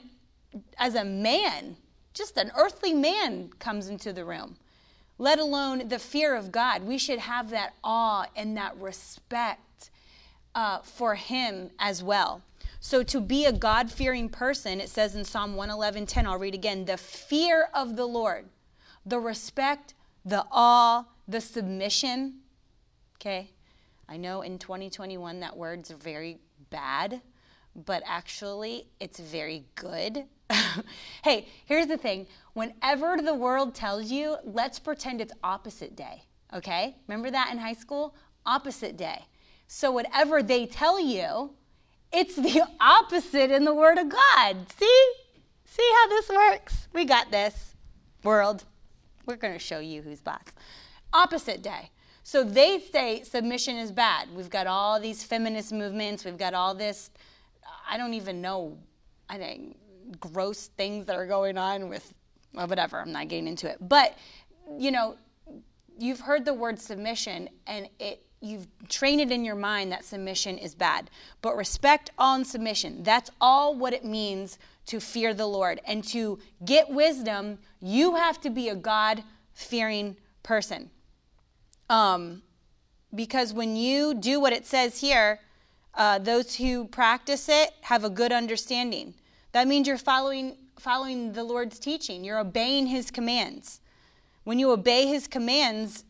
[0.80, 1.78] as a man,
[2.15, 4.58] just an earthly man, comes into the room
[5.17, 6.84] let alone the fear of God.
[6.84, 9.89] We should have that awe and that respect
[10.53, 12.41] uh, for Him as well.
[12.80, 16.53] So, to be a God fearing person, it says in Psalm 111 10, I'll read
[16.53, 18.45] again the fear of the Lord,
[19.06, 22.39] the respect, the awe, the submission.
[23.15, 23.51] Okay?
[24.08, 26.38] I know in 2021 that word's very
[26.69, 27.21] bad,
[27.75, 30.25] but actually it's very good.
[31.23, 36.95] hey, here's the thing whenever the world tells you, let's pretend it's opposite day, okay?
[37.07, 38.15] Remember that in high school?
[38.45, 39.25] Opposite day.
[39.67, 41.51] So, whatever they tell you,
[42.12, 44.65] it's the opposite in the Word of God.
[44.77, 45.12] See?
[45.65, 46.88] See how this works?
[46.93, 47.75] We got this,
[48.23, 48.63] world.
[49.25, 50.41] We're going to show you who's boss.
[51.13, 51.91] Opposite day.
[52.23, 54.27] So they say submission is bad.
[54.36, 56.25] We've got all these feminist movements.
[56.25, 57.12] We've got all this,
[57.89, 58.77] I don't even know,
[59.29, 59.77] I think,
[60.20, 62.13] gross things that are going on with
[62.54, 63.78] well, whatever, I'm not getting into it.
[63.80, 64.17] But,
[64.78, 65.17] you know,
[65.98, 70.60] you've heard the word submission and it you've trained it in your mind that submission
[70.60, 71.10] is bad.
[71.41, 75.82] But respect on submission, that's all what it means to fear the Lord.
[75.86, 80.91] And to get wisdom, you have to be a God fearing person.
[81.89, 82.43] Um,
[83.15, 85.39] because when you do what it says here,
[85.96, 89.15] uh, those who practice it have a good understanding.
[89.58, 93.82] That means you're following following the Lord's teaching, you're obeying His commands.
[94.43, 96.04] When you obey His commands,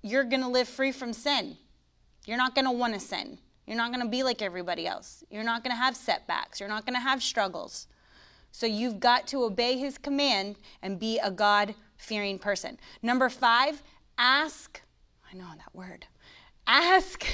[0.00, 1.58] you're going to live free from sin.
[2.24, 3.36] You're not going to want to sin.
[3.66, 5.22] You're not going to be like everybody else.
[5.28, 6.58] You're not going to have setbacks.
[6.58, 7.86] You're not going to have struggles.
[8.50, 12.78] So you've got to obey His command and be a God fearing person.
[13.02, 13.82] Number five,
[14.16, 14.80] ask.
[15.30, 16.06] I know that word.
[16.66, 17.26] Ask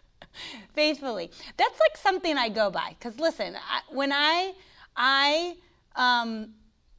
[0.72, 1.30] faithfully.
[1.58, 2.96] That's like something I go by.
[2.98, 4.54] Because listen, I, when I
[4.96, 5.56] I
[5.96, 6.50] um,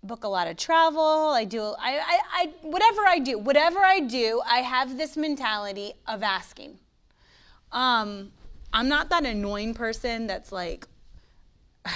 [0.04, 1.30] book a lot of travel.
[1.30, 5.94] I do, I, I, I, whatever I do, whatever I do, I have this mentality
[6.08, 6.80] of asking.
[7.72, 8.32] Um,
[8.74, 10.88] I'm not that annoying person that's like,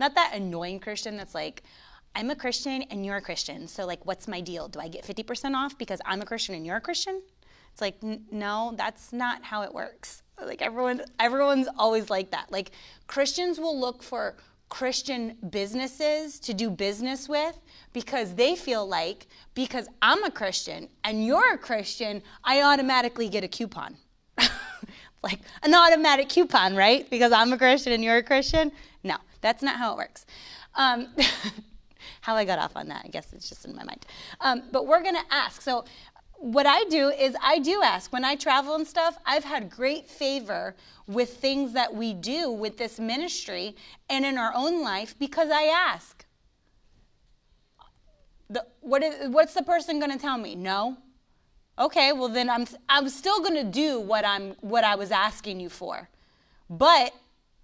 [0.00, 1.62] not that annoying Christian that's like,
[2.14, 3.68] I'm a Christian and you're a Christian.
[3.68, 4.68] So, like, what's my deal?
[4.68, 7.22] Do I get 50% off because I'm a Christian and you're a Christian?
[7.72, 10.22] It's like, n- no, that's not how it works.
[10.44, 12.50] Like, everyone, everyone's always like that.
[12.50, 12.70] Like,
[13.06, 14.36] Christians will look for
[14.68, 17.58] Christian businesses to do business with
[17.92, 23.44] because they feel like because I'm a Christian and you're a Christian, I automatically get
[23.44, 23.96] a coupon.
[25.22, 27.08] like an automatic coupon, right?
[27.08, 28.70] Because I'm a Christian and you're a Christian?
[29.02, 30.26] No, that's not how it works.
[30.74, 31.08] Um,
[32.20, 34.04] how I got off on that, I guess it's just in my mind.
[34.40, 35.62] Um, but we're going to ask.
[35.62, 35.84] So
[36.38, 38.12] what I do is I do ask.
[38.12, 40.74] When I travel and stuff, I've had great favor
[41.06, 43.74] with things that we do with this ministry
[44.08, 46.24] and in our own life because I ask.
[48.48, 50.54] The, what is, what's the person going to tell me?
[50.54, 50.96] No.
[51.78, 55.60] Okay, well then I'm I'm still going to do what I'm what I was asking
[55.60, 56.08] you for.
[56.68, 57.12] But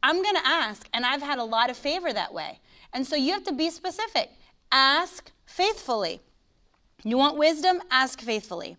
[0.02, 2.60] I'm going to ask, and I've had a lot of favor that way.
[2.92, 4.30] And so you have to be specific.
[4.70, 6.20] Ask faithfully.
[7.04, 7.82] You want wisdom?
[7.90, 8.76] Ask faithfully.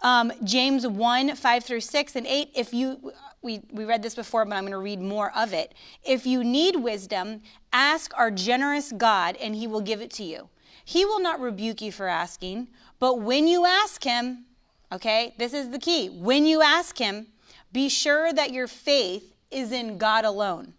[0.00, 2.50] Um, James 1, 5 through 6 and 8.
[2.54, 5.74] If you, we, we read this before, but I'm going to read more of it.
[6.04, 7.42] If you need wisdom,
[7.72, 10.48] ask our generous God, and he will give it to you.
[10.84, 12.68] He will not rebuke you for asking,
[13.00, 14.44] but when you ask him,
[14.92, 16.08] okay, this is the key.
[16.08, 17.26] When you ask him,
[17.72, 20.74] be sure that your faith is in God alone.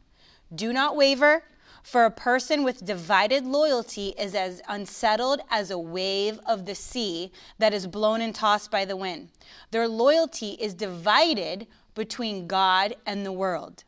[0.53, 1.43] Do not waver,
[1.83, 7.31] for a person with divided loyalty is as unsettled as a wave of the sea
[7.57, 9.29] that is blown and tossed by the wind.
[9.71, 13.83] Their loyalty is divided between God and the world,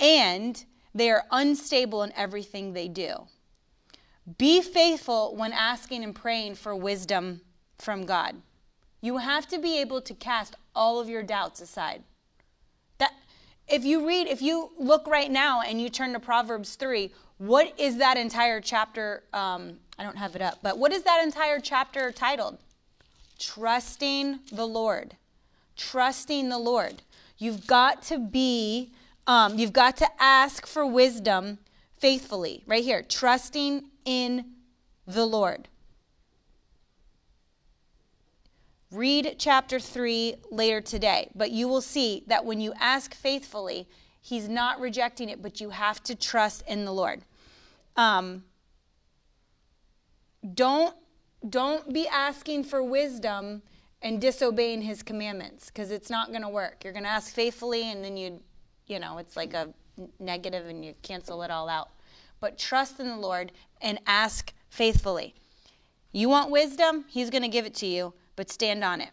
[0.00, 0.64] and
[0.94, 3.26] they are unstable in everything they do.
[4.36, 7.40] Be faithful when asking and praying for wisdom
[7.78, 8.42] from God.
[9.00, 12.02] You have to be able to cast all of your doubts aside.
[13.68, 17.72] If you read, if you look right now and you turn to Proverbs 3, what
[17.78, 19.22] is that entire chapter?
[19.32, 22.58] Um, I don't have it up, but what is that entire chapter titled?
[23.38, 25.16] Trusting the Lord.
[25.76, 27.02] Trusting the Lord.
[27.36, 28.92] You've got to be,
[29.26, 31.58] um, you've got to ask for wisdom
[31.98, 32.64] faithfully.
[32.66, 34.46] Right here, trusting in
[35.06, 35.68] the Lord.
[38.90, 43.86] Read chapter 3 later today, but you will see that when you ask faithfully,
[44.20, 47.22] He's not rejecting it, but you have to trust in the Lord.
[47.96, 48.44] Um,
[50.54, 50.94] don't
[51.48, 53.62] don't be asking for wisdom
[54.02, 56.82] and disobeying his commandments because it's not going to work.
[56.82, 58.40] You're going to ask faithfully and then you
[58.86, 59.72] you know, it's like a
[60.18, 61.90] negative and you cancel it all out.
[62.40, 65.34] But trust in the Lord and ask faithfully.
[66.12, 67.04] You want wisdom?
[67.08, 69.10] He's going to give it to you, but stand on it.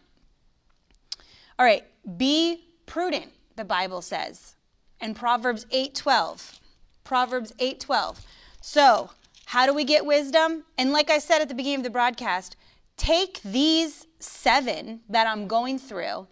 [1.58, 1.84] All right,
[2.16, 4.54] be prudent, the Bible says.
[5.00, 6.60] And Proverbs 8:12.
[7.02, 8.24] Proverbs 8:12.
[8.60, 9.10] So,
[9.46, 10.64] how do we get wisdom?
[10.78, 12.54] And like I said at the beginning of the broadcast,
[12.96, 16.28] take these seven that I'm going through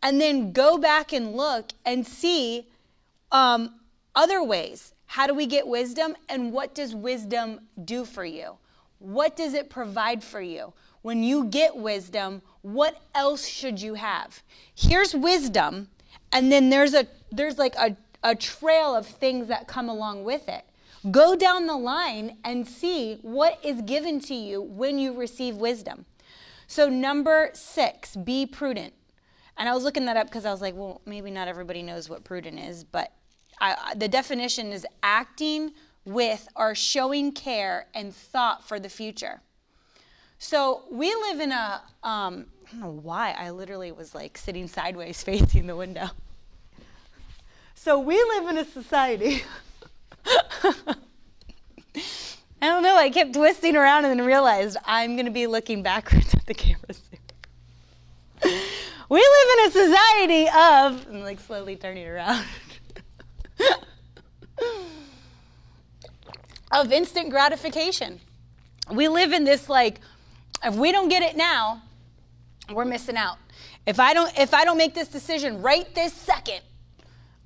[0.00, 2.68] and then go back and look and see
[3.32, 3.80] um,
[4.14, 4.94] other ways.
[5.06, 6.14] How do we get wisdom?
[6.28, 8.58] And what does wisdom do for you?
[9.00, 10.72] What does it provide for you?
[11.06, 14.42] When you get wisdom, what else should you have?
[14.74, 15.86] Here's wisdom,
[16.32, 20.48] and then there's a there's like a, a trail of things that come along with
[20.48, 20.64] it.
[21.12, 26.06] Go down the line and see what is given to you when you receive wisdom.
[26.66, 28.92] So, number six, be prudent.
[29.56, 32.10] And I was looking that up because I was like, well, maybe not everybody knows
[32.10, 33.12] what prudent is, but
[33.60, 35.72] I, the definition is acting
[36.04, 39.40] with or showing care and thought for the future.
[40.38, 44.68] So we live in a, um, I don't know why, I literally was like sitting
[44.68, 46.08] sideways facing the window.
[47.74, 49.42] So we live in a society
[52.60, 52.96] I don't know.
[52.96, 56.54] I kept twisting around and then realized I'm going to be looking backwards at the
[56.54, 57.18] camera soon.
[59.08, 62.44] we live in a society of, I'm like slowly turning around,
[66.70, 68.20] of instant gratification.
[68.90, 70.00] We live in this like,
[70.66, 71.80] if we don't get it now,
[72.72, 73.38] we're missing out.
[73.86, 76.60] If I don't, if I don't make this decision right this second,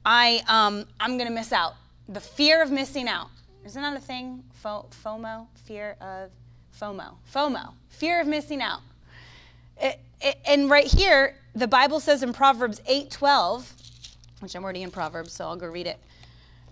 [0.04, 1.74] I, um, I'm to miss out.
[2.08, 3.28] The fear of missing out.
[3.64, 4.42] Isn't that a thing?
[4.64, 6.30] FOMO, fear of
[6.80, 7.16] FOMO.
[7.32, 8.80] FOMO, fear of missing out.
[9.78, 13.70] It, it, and right here, the Bible says in Proverbs 8:12,
[14.40, 15.98] which I'm already in Proverbs, so I'll go read it.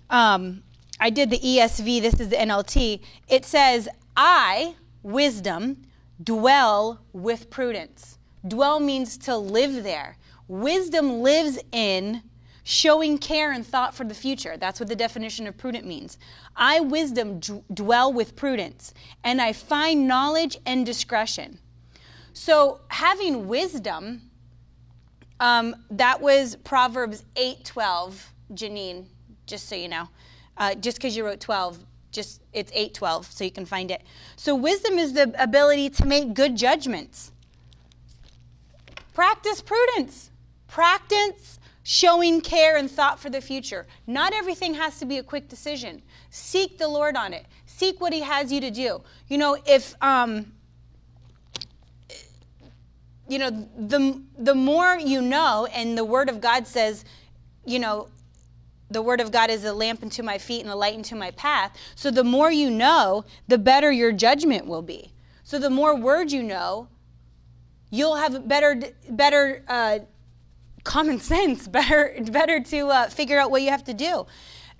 [0.08, 0.62] Um,
[0.98, 2.00] I did the ESV.
[2.00, 3.00] This is the NLT.
[3.28, 5.87] It says, "I, wisdom,
[6.22, 10.16] dwell with prudence." Dwell means to live there.
[10.46, 12.22] Wisdom lives in
[12.68, 14.56] showing care and thought for the future.
[14.58, 16.18] That's what the definition of prudent means.
[16.54, 18.92] I, wisdom, d- dwell with prudence,
[19.24, 21.60] and I find knowledge and discretion.
[22.34, 24.30] So, having wisdom,
[25.40, 29.06] um, that was Proverbs 8 12, Janine,
[29.46, 30.08] just so you know.
[30.56, 31.78] Uh, just because you wrote 12,
[32.18, 34.02] just it's 812 so you can find it.
[34.34, 37.30] So, wisdom is the ability to make good judgments.
[39.14, 40.30] Practice prudence.
[40.66, 43.86] Practice showing care and thought for the future.
[44.06, 46.02] Not everything has to be a quick decision.
[46.30, 47.46] Seek the Lord on it.
[47.66, 49.00] Seek what He has you to do.
[49.28, 50.52] You know, if um,
[53.28, 57.04] you know the the more you know, and the Word of God says,
[57.64, 58.08] you know,
[58.90, 61.30] the Word of God is a lamp unto my feet and a light unto my
[61.32, 61.76] path.
[61.94, 65.12] So the more you know, the better your judgment will be.
[65.44, 66.88] So the more word you know,
[67.90, 69.64] you'll have better better.
[69.68, 69.98] Uh,
[70.88, 74.26] common sense, better, better to uh, figure out what you have to do.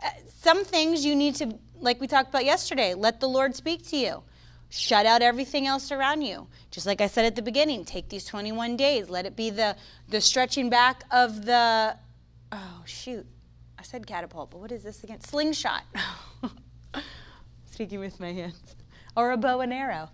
[0.03, 3.87] Uh, some things you need to, like we talked about yesterday, let the Lord speak
[3.89, 4.23] to you.
[4.71, 6.47] Shut out everything else around you.
[6.71, 9.09] Just like I said at the beginning, take these 21 days.
[9.09, 9.77] Let it be the,
[10.09, 11.97] the stretching back of the,
[12.53, 13.27] oh, shoot.
[13.79, 15.21] I said catapult, but what is this again?
[15.21, 15.85] Slingshot.
[17.71, 18.77] Speaking with my hands.
[19.17, 20.11] Or a bow and arrow.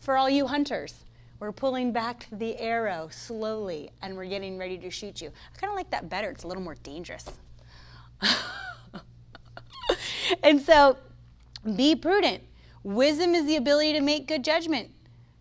[0.00, 1.04] For all you hunters,
[1.40, 5.28] we're pulling back the arrow slowly and we're getting ready to shoot you.
[5.28, 6.30] I kind of like that better.
[6.30, 7.24] It's a little more dangerous.
[10.42, 10.98] and so
[11.76, 12.42] be prudent.
[12.82, 14.90] Wisdom is the ability to make good judgment.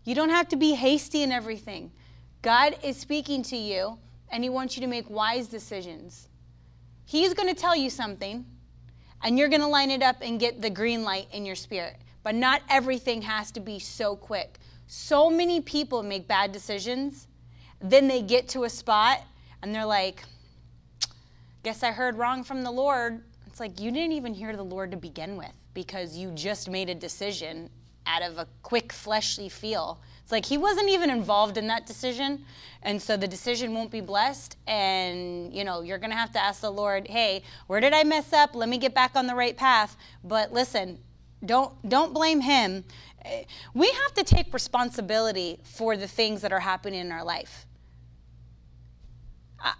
[0.05, 1.91] You don't have to be hasty in everything.
[2.41, 3.97] God is speaking to you
[4.31, 6.26] and He wants you to make wise decisions.
[7.07, 8.45] He's going to tell you something,
[9.23, 11.95] and you're going to line it up and get the green light in your spirit.
[12.21, 14.59] But not everything has to be so quick.
[14.87, 17.27] So many people make bad decisions,
[17.79, 19.21] then they get to a spot
[19.63, 20.21] and they're like,
[21.63, 23.23] Guess I heard wrong from the Lord.
[23.45, 26.89] It's like you didn't even hear the Lord to begin with because you just made
[26.89, 27.69] a decision
[28.05, 30.01] out of a quick fleshly feel.
[30.27, 32.43] It's like he wasn't even involved in that decision.
[32.83, 34.57] And so the decision won't be blessed.
[34.67, 38.03] And, you know, you're going to have to ask the Lord, hey, where did I
[38.03, 38.53] mess up?
[38.53, 39.95] Let me get back on the right path.
[40.25, 40.99] But listen,
[41.45, 42.83] don't, don't blame him.
[43.73, 47.65] We have to take responsibility for the things that are happening in our life.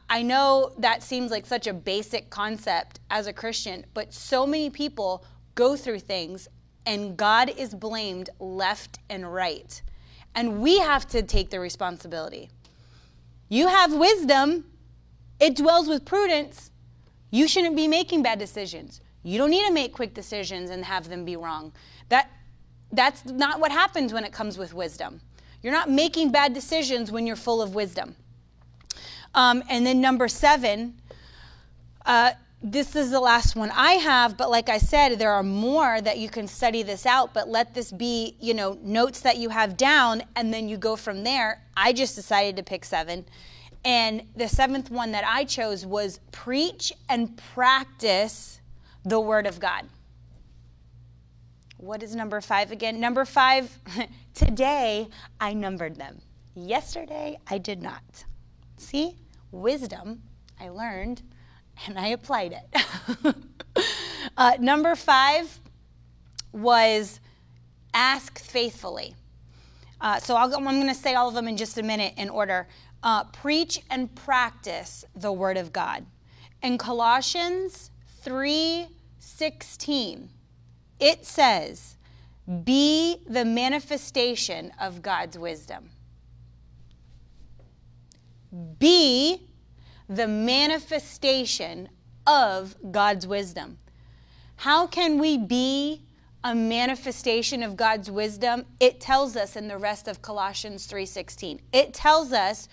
[0.10, 4.70] I know that seems like such a basic concept as a Christian, but so many
[4.70, 5.26] people
[5.56, 6.48] go through things
[6.86, 9.82] and God is blamed left and right.
[10.38, 12.52] And we have to take the responsibility.
[13.50, 14.66] You have wisdom,
[15.40, 16.70] it dwells with prudence.
[17.32, 19.02] You shouldn't be making bad decisions.
[19.24, 21.74] You don't need to make quick decisions and have them be wrong.
[22.10, 22.30] That,
[22.92, 25.22] that's not what happens when it comes with wisdom.
[25.64, 28.16] You're not making bad decisions when you're full of wisdom.
[29.34, 31.02] Um, and then number seven,
[32.06, 36.02] uh, this is the last one I have, but like I said, there are more
[36.02, 39.50] that you can study this out, but let this be, you know, notes that you
[39.50, 41.62] have down and then you go from there.
[41.76, 43.26] I just decided to pick seven.
[43.86, 48.60] And the seventh one that I chose was preach and practice
[49.06, 49.86] the word of God.
[51.78, 53.00] What is number five again?
[53.00, 53.78] Number five,
[54.34, 55.08] today
[55.40, 56.22] I numbered them.
[56.56, 58.26] Yesterday I did not.
[58.78, 59.16] See,
[59.52, 60.24] wisdom
[60.60, 61.22] I learned
[61.86, 63.36] and I applied it.
[64.38, 65.60] uh, number five
[66.52, 67.20] was
[67.94, 69.14] ask faithfully.
[70.00, 72.30] Uh, so i am going to say all of them in just a minute in
[72.30, 72.68] order.
[73.04, 76.06] Uh, preach and practice the word of God.
[76.62, 77.92] In Colossians
[78.24, 80.30] 3:16,
[81.00, 81.96] it says,
[82.64, 85.92] "Be the manifestation of God's wisdom."
[88.80, 89.47] Be
[90.10, 91.90] the manifestation
[92.26, 93.78] of God's wisdom.
[94.58, 96.04] How can we be
[96.44, 98.66] a manifestation of God's wisdom?
[98.80, 101.60] It tells us in the rest of Colossians 3:16.
[101.72, 102.70] It tells us,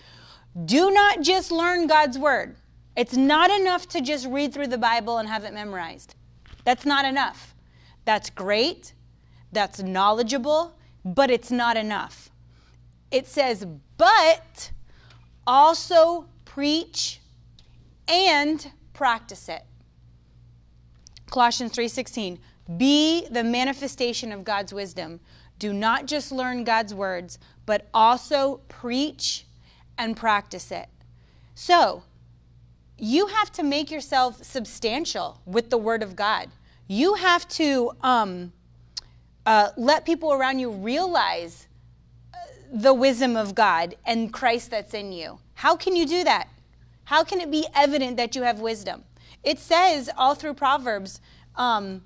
[0.63, 2.55] do not just learn God's word.
[2.95, 6.15] It's not enough to just read through the Bible and have it memorized.
[6.63, 7.53] That's not enough.
[8.05, 8.93] That's great.
[9.51, 12.29] That's knowledgeable, but it's not enough.
[13.11, 13.65] It says,
[13.97, 14.71] but
[15.45, 17.19] also preach
[18.07, 19.63] and practice it.
[21.29, 22.39] Colossians 3:16
[22.77, 25.19] Be the manifestation of God's wisdom.
[25.59, 29.45] Do not just learn God's words, but also preach
[29.97, 30.89] and practice it.
[31.53, 32.03] So,
[32.97, 36.49] you have to make yourself substantial with the Word of God.
[36.87, 38.53] You have to um,
[39.45, 41.67] uh, let people around you realize
[42.33, 42.37] uh,
[42.71, 45.39] the wisdom of God and Christ that's in you.
[45.55, 46.49] How can you do that?
[47.05, 49.03] How can it be evident that you have wisdom?
[49.43, 51.21] It says all through Proverbs,
[51.55, 52.03] um,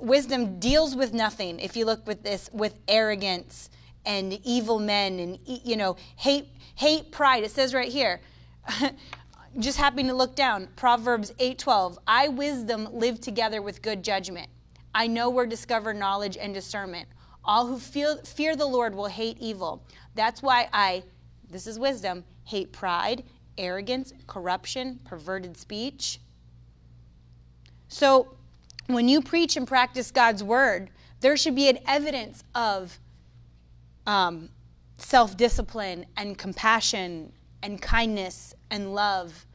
[0.00, 1.60] wisdom deals with nothing.
[1.60, 3.68] If you look with this, with arrogance
[4.04, 7.44] and evil men and you know hate, hate pride.
[7.44, 8.20] It says right here.
[9.58, 14.48] just happening to look down proverbs 8:12 i wisdom live together with good judgment
[14.94, 17.08] i know where discover knowledge and discernment
[17.42, 19.82] all who feel, fear the lord will hate evil
[20.14, 21.02] that's why i
[21.48, 23.24] this is wisdom hate pride
[23.58, 26.20] arrogance, corruption, perverted speech.
[27.88, 28.34] So,
[28.86, 30.90] when you preach and practice God's word,
[31.20, 32.98] there should be an evidence of
[34.06, 34.48] um,
[34.98, 37.32] self discipline and compassion
[37.62, 39.46] and kindness and love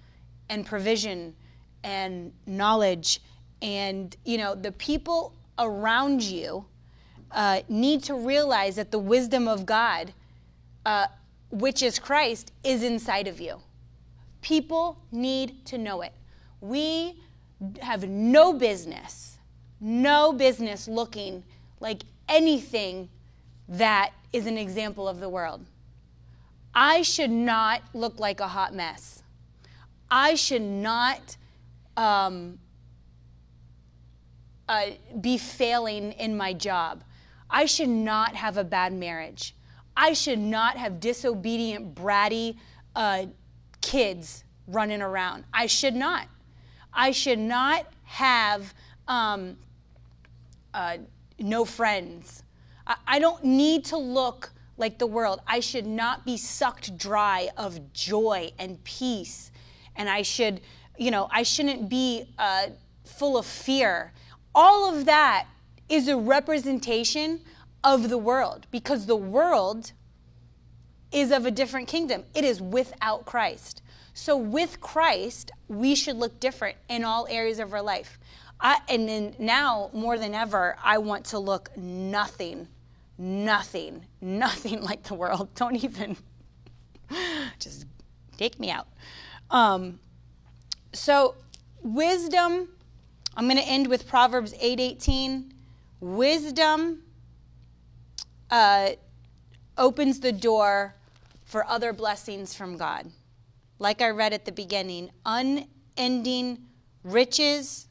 [0.49, 1.35] and provision
[1.83, 3.21] and knowledge.
[3.61, 6.65] And, you know, the people around you
[7.31, 10.13] uh, need to realize that the wisdom of God,
[10.85, 11.07] uh,
[11.49, 13.61] which is Christ, is inside of you.
[14.41, 16.13] People need to know it.
[16.59, 17.19] We
[17.81, 19.37] have no business,
[19.79, 21.43] no business looking
[21.79, 23.09] like anything
[23.67, 25.65] that is an example of the world.
[26.73, 29.23] I should not look like a hot mess.
[30.09, 31.37] I should not
[31.97, 32.59] um,
[34.67, 37.03] uh, be failing in my job.
[37.49, 39.55] I should not have a bad marriage.
[39.95, 42.55] I should not have disobedient, bratty
[42.95, 43.25] uh,
[43.81, 45.43] kids running around.
[45.53, 46.27] I should not.
[46.93, 48.73] I should not have
[49.07, 49.57] um,
[50.73, 50.97] uh,
[51.39, 52.43] no friends.
[52.85, 55.41] I, I don't need to look like the world.
[55.47, 59.51] I should not be sucked dry of joy and peace.
[59.95, 60.61] And I should,
[60.97, 62.67] you know, I shouldn't be uh,
[63.05, 64.13] full of fear.
[64.55, 65.47] All of that
[65.87, 67.41] is a representation
[67.83, 69.91] of the world because the world
[71.11, 72.23] is of a different kingdom.
[72.33, 73.81] It is without Christ.
[74.13, 78.19] So, with Christ, we should look different in all areas of our life.
[78.59, 82.67] I, and then now, more than ever, I want to look nothing,
[83.17, 85.49] nothing, nothing like the world.
[85.55, 86.17] Don't even,
[87.59, 87.85] just
[88.37, 88.87] take me out.
[89.49, 89.99] Um,
[90.93, 91.35] so,
[91.81, 92.69] wisdom,
[93.35, 95.51] I'm going to end with Proverbs 8:18.
[96.01, 97.03] Wisdom
[98.49, 98.89] uh,
[99.77, 100.95] opens the door
[101.51, 103.11] for other blessings from God.
[103.77, 106.59] Like I read at the beginning, unending
[107.03, 107.89] riches.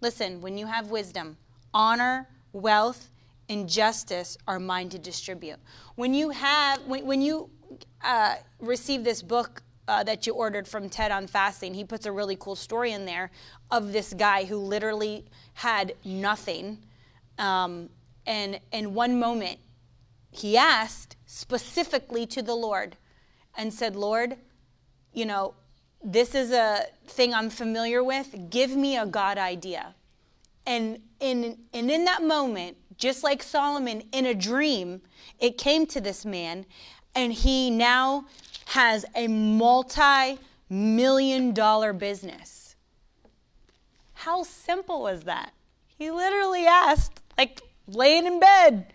[0.00, 1.36] Listen, when you have wisdom,
[1.74, 3.10] honor, wealth,
[3.48, 5.58] and justice are mine to distribute.
[5.96, 7.50] When you have, when, when you
[8.04, 12.12] uh, receive this book uh, that you ordered from Ted on fasting, he puts a
[12.12, 13.32] really cool story in there
[13.72, 16.78] of this guy who literally had nothing.
[17.38, 17.90] Um,
[18.24, 19.58] and in one moment,
[20.30, 22.96] he asked specifically to the Lord
[23.56, 24.34] and said, Lord,
[25.12, 25.54] you know,
[26.02, 28.50] this is a thing I'm familiar with.
[28.50, 29.94] Give me a God idea.
[30.66, 35.02] And in, and in that moment, just like Solomon in a dream,
[35.38, 36.66] it came to this man,
[37.14, 38.26] and he now
[38.66, 42.74] has a multi million dollar business.
[44.14, 45.52] How simple was that?
[45.96, 48.92] He literally asked, like, laying in bed,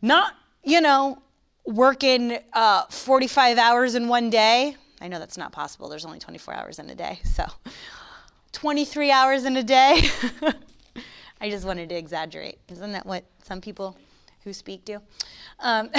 [0.00, 1.22] not you know,
[1.66, 4.76] working uh, 45 hours in one day.
[5.00, 5.88] I know that's not possible.
[5.88, 7.20] There's only 24 hours in a day.
[7.24, 7.44] So
[8.52, 10.02] 23 hours in a day.
[11.40, 12.58] I just wanted to exaggerate.
[12.70, 13.96] Isn't that what some people
[14.44, 15.00] who speak do?
[15.58, 15.90] Um,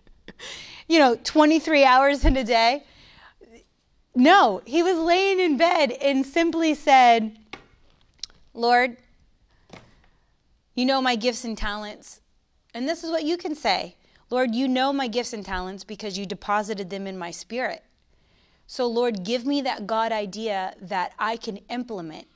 [0.88, 2.82] you know, 23 hours in a day.
[4.14, 7.36] No, he was laying in bed and simply said,
[8.54, 8.96] Lord,
[10.74, 12.20] you know my gifts and talents.
[12.74, 13.96] And this is what you can say
[14.28, 17.84] Lord, you know my gifts and talents because you deposited them in my spirit.
[18.66, 22.26] So, Lord, give me that God idea that I can implement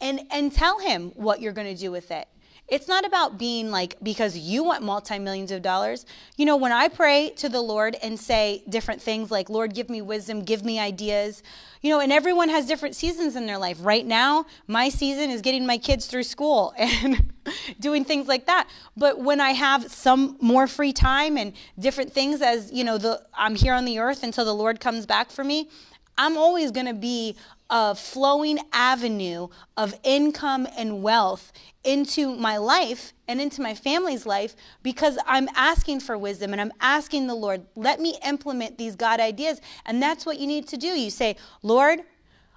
[0.00, 2.26] and, and tell him what you're going to do with it.
[2.66, 6.06] It's not about being like, because you want multi millions of dollars.
[6.36, 9.90] You know, when I pray to the Lord and say different things like, Lord, give
[9.90, 11.42] me wisdom, give me ideas,
[11.82, 13.76] you know, and everyone has different seasons in their life.
[13.80, 17.34] Right now, my season is getting my kids through school and
[17.78, 18.66] doing things like that.
[18.96, 23.20] But when I have some more free time and different things as, you know, the,
[23.34, 25.68] I'm here on the earth until the Lord comes back for me,
[26.16, 27.36] I'm always going to be
[27.70, 31.52] a flowing avenue of income and wealth
[31.82, 36.72] into my life and into my family's life because I'm asking for wisdom and I'm
[36.80, 39.60] asking the Lord, let me implement these God ideas.
[39.86, 40.88] And that's what you need to do.
[40.88, 42.00] You say, Lord,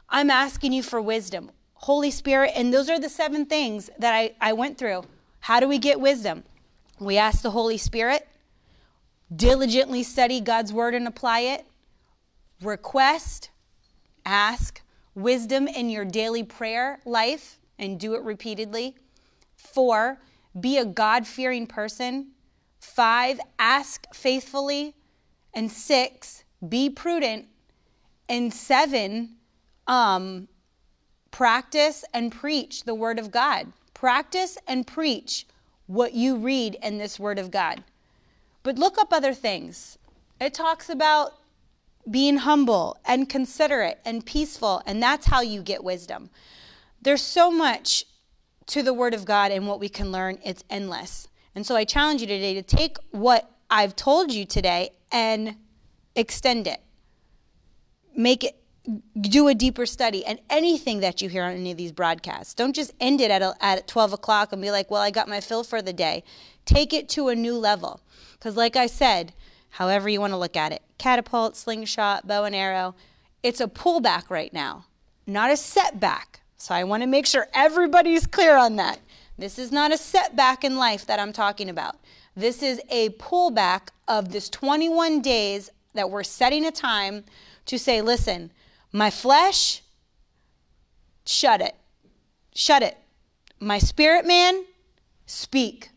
[0.10, 1.52] I'm asking you for wisdom.
[1.74, 5.04] Holy Spirit, and those are the seven things that I, I went through.
[5.42, 6.44] How do we get wisdom?
[7.00, 8.28] We ask the Holy Spirit,
[9.34, 11.66] diligently study God's word and apply it,
[12.62, 13.52] request,
[14.26, 14.82] ask,
[15.18, 18.96] wisdom in your daily prayer life and do it repeatedly.
[19.56, 20.20] Four,
[20.60, 22.28] be a God fearing person.
[22.80, 24.94] Five, ask faithfully.
[25.54, 27.48] And six, be prudent.
[28.30, 29.38] And seven,
[29.88, 30.48] um,
[31.32, 33.74] practice and preach the Word of God.
[33.96, 35.48] Practice and preach
[35.88, 37.84] what you read in this Word of God.
[38.62, 39.98] But look up other things.
[40.40, 41.34] It talks about
[42.10, 46.30] being humble and considerate and peaceful, and that's how you get wisdom.
[47.02, 48.06] There's so much
[48.68, 51.28] to the Word of God and what we can learn, it's endless.
[51.56, 55.56] And so I challenge you today to take what I've told you today and
[56.16, 56.82] extend it.
[58.16, 58.56] Make it,
[59.20, 60.26] do a deeper study.
[60.26, 63.42] And anything that you hear on any of these broadcasts, don't just end it at,
[63.42, 66.24] a, at 12 o'clock and be like, well, I got my fill for the day.
[66.66, 68.02] Take it to a new level.
[68.34, 69.34] Because, like I said,
[69.70, 72.96] however you want to look at it catapult, slingshot, bow and arrow.
[73.44, 74.86] It's a pullback right now,
[75.26, 76.42] not a setback.
[76.58, 79.00] So I want to make sure everybody's clear on that.
[79.38, 81.98] This is not a setback in life that I'm talking about.
[82.36, 87.24] This is a pullback of this 21 days that we're setting a time
[87.68, 88.52] to say, listen,
[88.92, 89.84] my flesh,
[91.26, 91.76] shut it.
[92.56, 92.98] Shut it.
[93.60, 94.66] My spirit man,
[95.26, 95.90] speak.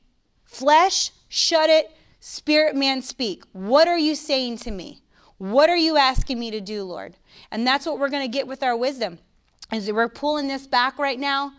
[0.44, 1.90] Flesh, shut it.
[2.32, 3.42] Spirit man, speak.
[3.50, 5.02] What are you saying to me?
[5.38, 7.16] What are you asking me to do, Lord?
[7.50, 9.18] And that's what we're going to get with our wisdom.
[9.72, 11.54] As we're pulling this back right now,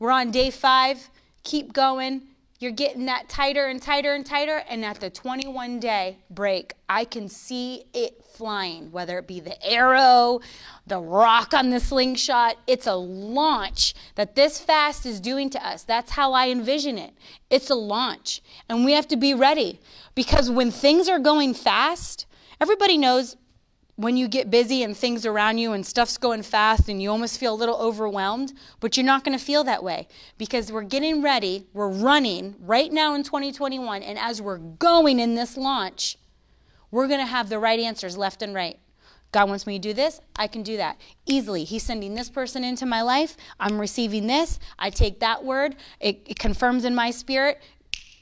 [0.00, 1.10] we're on day five.
[1.44, 2.22] Keep going.
[2.58, 4.62] You're getting that tighter and tighter and tighter.
[4.68, 9.62] And at the 21 day break, I can see it flying, whether it be the
[9.66, 10.40] arrow,
[10.86, 12.56] the rock on the slingshot.
[12.66, 15.82] It's a launch that this fast is doing to us.
[15.84, 17.14] That's how I envision it.
[17.50, 18.42] It's a launch.
[18.68, 19.80] And we have to be ready
[20.14, 22.26] because when things are going fast,
[22.60, 23.36] everybody knows
[23.96, 27.40] when you get busy and things around you and stuff's going fast and you almost
[27.40, 31.22] feel a little overwhelmed, but you're not going to feel that way because we're getting
[31.22, 36.18] ready, we're running right now in 2021, and as we're going in this launch,
[36.90, 38.78] we're going to have the right answers left and right.
[39.32, 41.64] God wants me to do this, I can do that easily.
[41.64, 43.36] He's sending this person into my life.
[43.58, 44.58] I'm receiving this.
[44.78, 47.60] I take that word, it, it confirms in my spirit.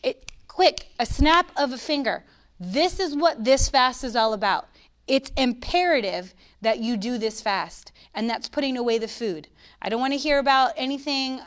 [0.03, 2.25] It quick, a snap of a finger.
[2.61, 4.69] This is what this fast is all about.
[5.07, 9.49] It's imperative that you do this fast, and that's putting away the food.
[9.83, 11.41] I don't want to hear about anything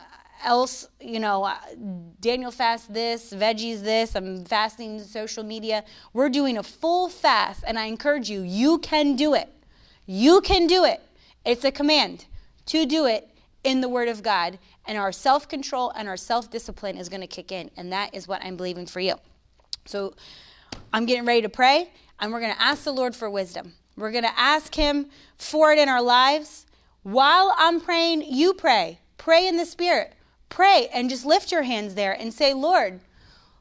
[0.44, 1.58] else, you know, uh,
[2.20, 5.84] Daniel fast this, veggies this, I'm fasting social media.
[6.14, 9.50] We're doing a full fast, and I encourage you, you can do it.
[10.06, 11.02] You can do it.
[11.44, 12.26] It's a command
[12.68, 13.30] to do it
[13.64, 17.22] in the Word of God, and our self control and our self discipline is going
[17.22, 19.16] to kick in, and that is what I'm believing for you.
[19.86, 20.14] So
[20.94, 21.90] I'm getting ready to pray
[22.20, 23.74] and we're going to ask the Lord for wisdom.
[23.96, 25.08] We're going to ask Him
[25.38, 26.66] for it in our lives.
[27.04, 29.00] While I'm praying, you pray.
[29.18, 30.14] Pray in the Spirit.
[30.50, 33.02] Pray and just lift your hands there and say, Lord,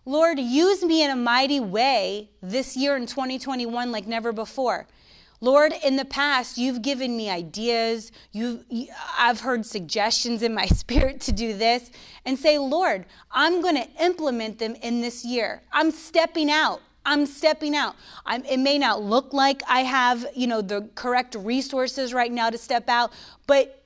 [0.04, 4.86] Lord, use me in a mighty way this year in 2021 like never before.
[5.40, 8.10] Lord, in the past, you've given me ideas.
[8.32, 8.64] You,
[9.18, 11.90] I've heard suggestions in my spirit to do this.
[12.24, 15.62] And say, Lord, I'm going to implement them in this year.
[15.72, 16.80] I'm stepping out.
[17.06, 17.96] I'm stepping out.
[18.26, 22.50] I'm, it may not look like I have, you know, the correct resources right now
[22.50, 23.12] to step out,
[23.46, 23.84] but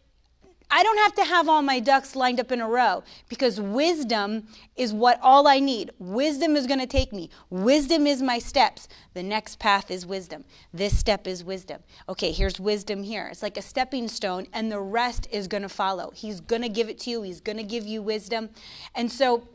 [0.72, 4.46] I don't have to have all my ducks lined up in a row because wisdom
[4.76, 5.90] is what all I need.
[5.98, 7.28] Wisdom is going to take me.
[7.50, 8.86] Wisdom is my steps.
[9.14, 10.44] The next path is wisdom.
[10.72, 11.82] This step is wisdom.
[12.08, 13.26] Okay, here's wisdom here.
[13.26, 16.12] It's like a stepping stone, and the rest is going to follow.
[16.14, 18.50] He's going to give it to you, He's going to give you wisdom.
[18.94, 19.48] And so,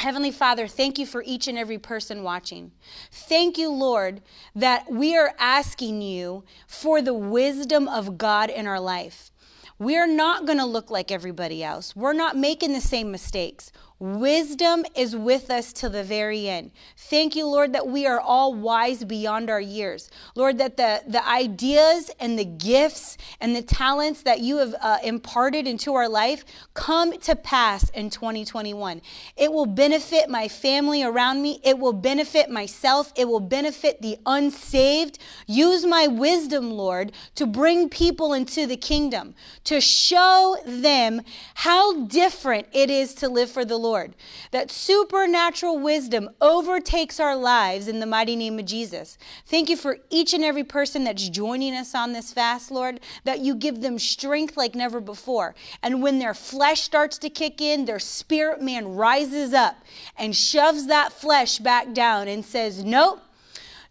[0.00, 2.72] Heavenly Father, thank you for each and every person watching.
[3.10, 4.20] Thank you, Lord,
[4.54, 9.30] that we are asking you for the wisdom of God in our life.
[9.78, 11.96] We are not going to look like everybody else.
[11.96, 13.72] We're not making the same mistakes.
[14.00, 16.72] Wisdom is with us till the very end.
[16.96, 20.10] Thank you, Lord, that we are all wise beyond our years.
[20.34, 24.98] Lord, that the, the ideas and the gifts and the talents that you have uh,
[25.04, 29.00] imparted into our life come to pass in 2021.
[29.36, 31.60] It will benefit my family around me.
[31.62, 33.12] It will benefit myself.
[33.14, 35.20] It will benefit the unsaved.
[35.46, 41.22] Use my wisdom, Lord, to bring people into the kingdom, to show them
[41.54, 44.14] how different it is to live for the Lord.
[44.50, 49.18] That supernatural wisdom overtakes our lives in the mighty name of Jesus.
[49.46, 53.40] Thank you for each and every person that's joining us on this fast, Lord, that
[53.40, 55.54] you give them strength like never before.
[55.82, 59.76] And when their flesh starts to kick in, their spirit man rises up
[60.16, 63.20] and shoves that flesh back down and says, Nope.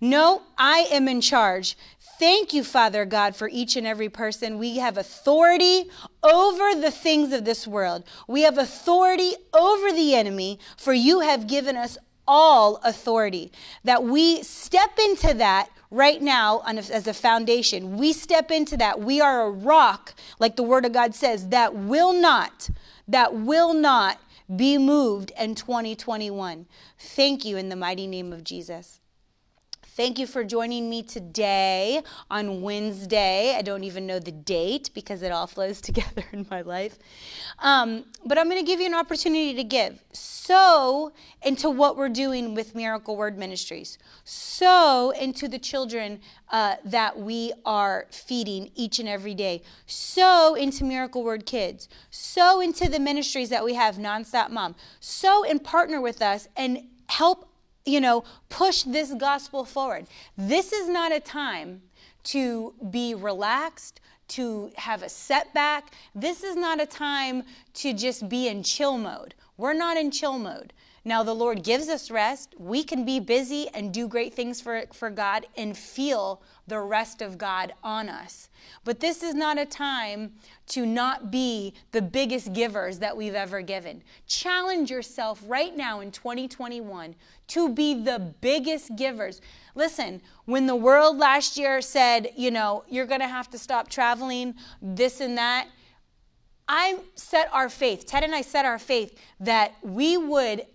[0.01, 1.77] No, I am in charge.
[2.19, 4.57] Thank you, Father God, for each and every person.
[4.57, 5.89] We have authority
[6.21, 8.03] over the things of this world.
[8.27, 11.97] We have authority over the enemy, for you have given us
[12.27, 13.51] all authority.
[13.83, 17.97] That we step into that right now as a foundation.
[17.97, 19.01] We step into that.
[19.01, 22.69] We are a rock, like the Word of God says, that will not,
[23.07, 24.19] that will not
[24.55, 26.67] be moved in 2021.
[26.97, 28.99] Thank you in the mighty name of Jesus.
[29.95, 33.53] Thank you for joining me today on Wednesday.
[33.55, 36.97] I don't even know the date because it all flows together in my life.
[37.59, 40.03] Um, but I'm going to give you an opportunity to give.
[40.11, 41.13] So
[41.43, 43.99] into what we're doing with Miracle Word Ministries.
[44.23, 46.21] So into the children
[46.51, 49.61] uh, that we are feeding each and every day.
[49.85, 51.87] So into Miracle Word Kids.
[52.09, 54.73] So into the ministries that we have, Nonstop Mom.
[54.99, 56.79] So and partner with us and
[57.09, 57.52] help
[57.85, 60.07] you know, push this gospel forward.
[60.37, 61.81] This is not a time
[62.25, 65.93] to be relaxed, to have a setback.
[66.15, 67.43] This is not a time
[67.75, 69.35] to just be in chill mode.
[69.57, 70.73] We're not in chill mode.
[71.05, 72.55] Now, the Lord gives us rest.
[72.57, 77.21] We can be busy and do great things for, for God and feel the rest
[77.21, 78.47] of God on us.
[78.85, 80.31] But this is not a time
[80.67, 84.01] to not be the biggest givers that we've ever given.
[84.27, 87.15] Challenge yourself right now in 2021
[87.47, 89.41] to be the biggest givers.
[89.75, 93.89] Listen, when the world last year said, you know, you're going to have to stop
[93.89, 95.67] traveling, this and that,
[96.65, 100.65] I set our faith, Ted and I set our faith that we would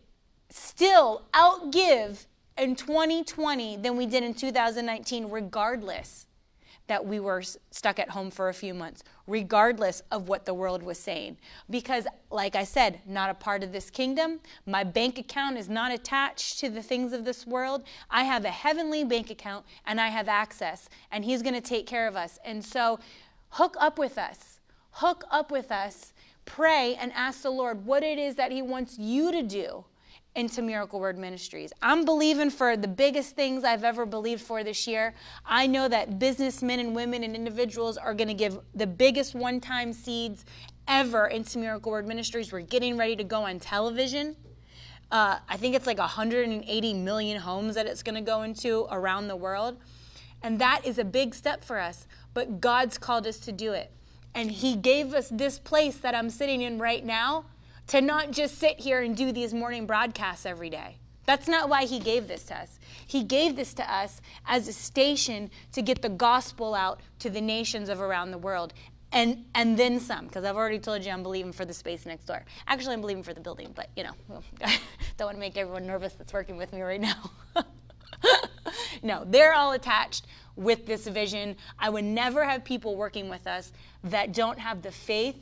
[0.50, 2.26] still outgive
[2.56, 6.26] in 2020 than we did in 2019, regardless
[6.88, 10.82] that we were stuck at home for a few months, regardless of what the world
[10.82, 11.36] was saying.
[11.70, 14.40] Because, like I said, not a part of this kingdom.
[14.66, 17.84] My bank account is not attached to the things of this world.
[18.10, 21.86] I have a heavenly bank account and I have access, and He's going to take
[21.86, 22.38] care of us.
[22.44, 22.98] And so,
[23.50, 24.58] hook up with us.
[24.92, 26.14] Hook up with us.
[26.46, 29.84] Pray and ask the Lord what it is that He wants you to do
[30.38, 31.72] into Miracle Word Ministries.
[31.82, 35.12] I'm believing for the biggest things I've ever believed for this year.
[35.44, 39.60] I know that businessmen and women and individuals are going to give the biggest one
[39.60, 40.44] time seeds
[40.86, 42.52] ever into Miracle Word Ministries.
[42.52, 44.36] We're getting ready to go on television.
[45.10, 49.26] Uh, I think it's like 180 million homes that it's going to go into around
[49.26, 49.76] the world.
[50.44, 52.06] And that is a big step for us.
[52.32, 53.90] But God's called us to do it.
[54.36, 57.46] And He gave us this place that I'm sitting in right now
[57.88, 60.96] to not just sit here and do these morning broadcasts every day.
[61.26, 62.78] That's not why he gave this to us.
[63.06, 67.40] He gave this to us as a station to get the gospel out to the
[67.40, 68.72] nations of around the world.
[69.12, 72.24] And, and then some, because I've already told you I'm believing for the space next
[72.24, 72.44] door.
[72.66, 74.12] Actually, I'm believing for the building, but you know,
[75.16, 77.30] don't want to make everyone nervous that's working with me right now.
[79.02, 80.26] no, they're all attached
[80.56, 81.56] with this vision.
[81.78, 83.72] I would never have people working with us
[84.04, 85.36] that don't have the faith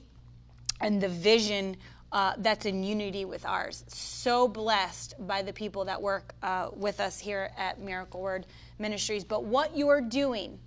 [0.80, 1.76] and the vision
[2.12, 3.84] uh, that's in unity with ours.
[3.88, 8.46] So blessed by the people that work uh, with us here at Miracle Word
[8.78, 9.24] Ministries.
[9.24, 10.59] But what you're doing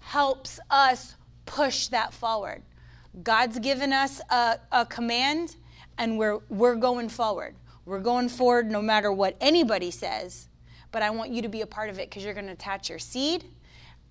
[0.00, 1.14] helps us
[1.46, 2.62] push that forward.
[3.22, 5.56] God's given us a, a command,
[5.98, 7.54] and we're, we're going forward.
[7.84, 10.48] We're going forward no matter what anybody says,
[10.92, 12.88] but I want you to be a part of it because you're going to attach
[12.88, 13.44] your seed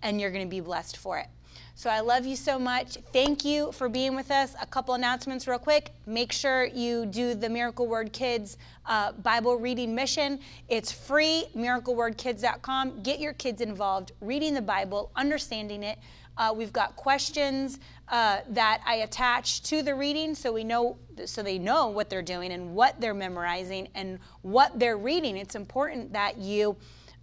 [0.01, 1.27] and you're going to be blessed for it.
[1.75, 2.97] So I love you so much.
[3.11, 4.53] Thank you for being with us.
[4.61, 5.91] A couple announcements, real quick.
[6.05, 10.39] Make sure you do the Miracle Word Kids uh, Bible reading mission.
[10.69, 13.01] It's free, miraclewordkids.com.
[13.01, 15.97] Get your kids involved, reading the Bible, understanding it.
[16.37, 21.43] Uh, we've got questions uh, that I attach to the reading, so we know, so
[21.43, 25.37] they know what they're doing and what they're memorizing and what they're reading.
[25.37, 26.75] It's important that you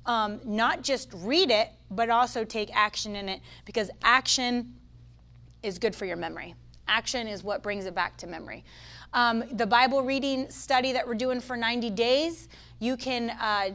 [0.08, 4.74] um, not just read it, but also take action in it because action
[5.62, 6.54] is good for your memory.
[6.88, 8.64] Action is what brings it back to memory.
[9.12, 12.48] Um, the Bible reading study that we're doing for 90 days,
[12.80, 13.70] you can uh,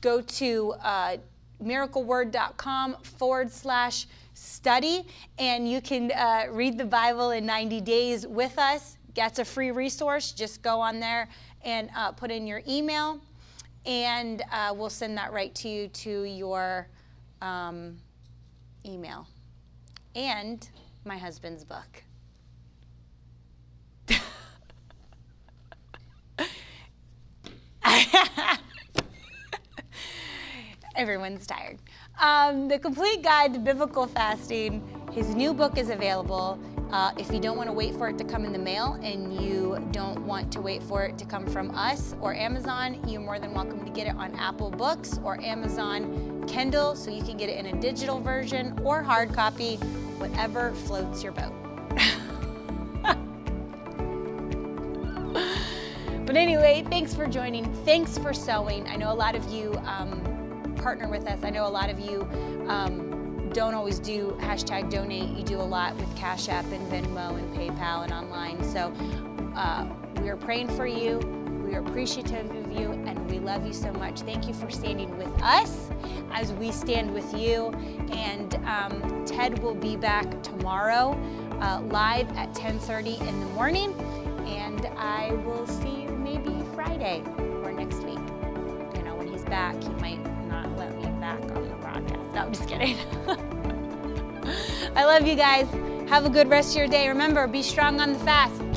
[0.00, 1.16] go to uh,
[1.62, 5.06] miracleword.com forward slash study
[5.38, 8.96] and you can uh, read the Bible in 90 days with us.
[9.14, 10.32] That's a free resource.
[10.32, 11.28] Just go on there
[11.62, 13.20] and uh, put in your email
[13.86, 16.88] and uh, we'll send that right to you to your
[17.42, 17.96] um,
[18.86, 19.26] email.
[20.14, 20.68] And
[21.04, 22.04] my husband's book.
[30.96, 31.78] Everyone's tired.
[32.20, 34.82] Um, the Complete Guide to Biblical Fasting,
[35.12, 36.58] his new book is available.
[36.90, 39.40] Uh, if you don't want to wait for it to come in the mail and
[39.42, 43.38] you don't want to wait for it to come from us or Amazon, you're more
[43.38, 47.48] than welcome to get it on Apple Books or Amazon Kindle so you can get
[47.48, 49.76] it in a digital version or hard copy,
[50.18, 51.52] whatever floats your boat.
[56.26, 57.72] but anyway, thanks for joining.
[57.84, 58.86] Thanks for sowing.
[58.86, 61.42] I know a lot of you um, partner with us.
[61.42, 62.28] I know a lot of you.
[62.68, 63.13] Um,
[63.54, 65.30] don't always do hashtag donate.
[65.38, 68.62] You do a lot with Cash App and Venmo and PayPal and online.
[68.64, 68.92] So
[69.56, 69.86] uh,
[70.20, 71.18] we are praying for you.
[71.64, 74.22] We are appreciative of you and we love you so much.
[74.22, 75.88] Thank you for standing with us
[76.32, 77.70] as we stand with you.
[78.10, 81.12] And um, Ted will be back tomorrow
[81.60, 83.94] uh, live at 10:30 in the morning.
[84.48, 87.22] And I will see you maybe Friday
[87.62, 88.18] or next week.
[88.96, 91.83] You know, when he's back, he might not let me back on the.
[92.34, 92.96] No, I'm just kidding.
[94.96, 95.68] I love you guys.
[96.08, 97.08] Have a good rest of your day.
[97.08, 98.73] Remember, be strong on the fast.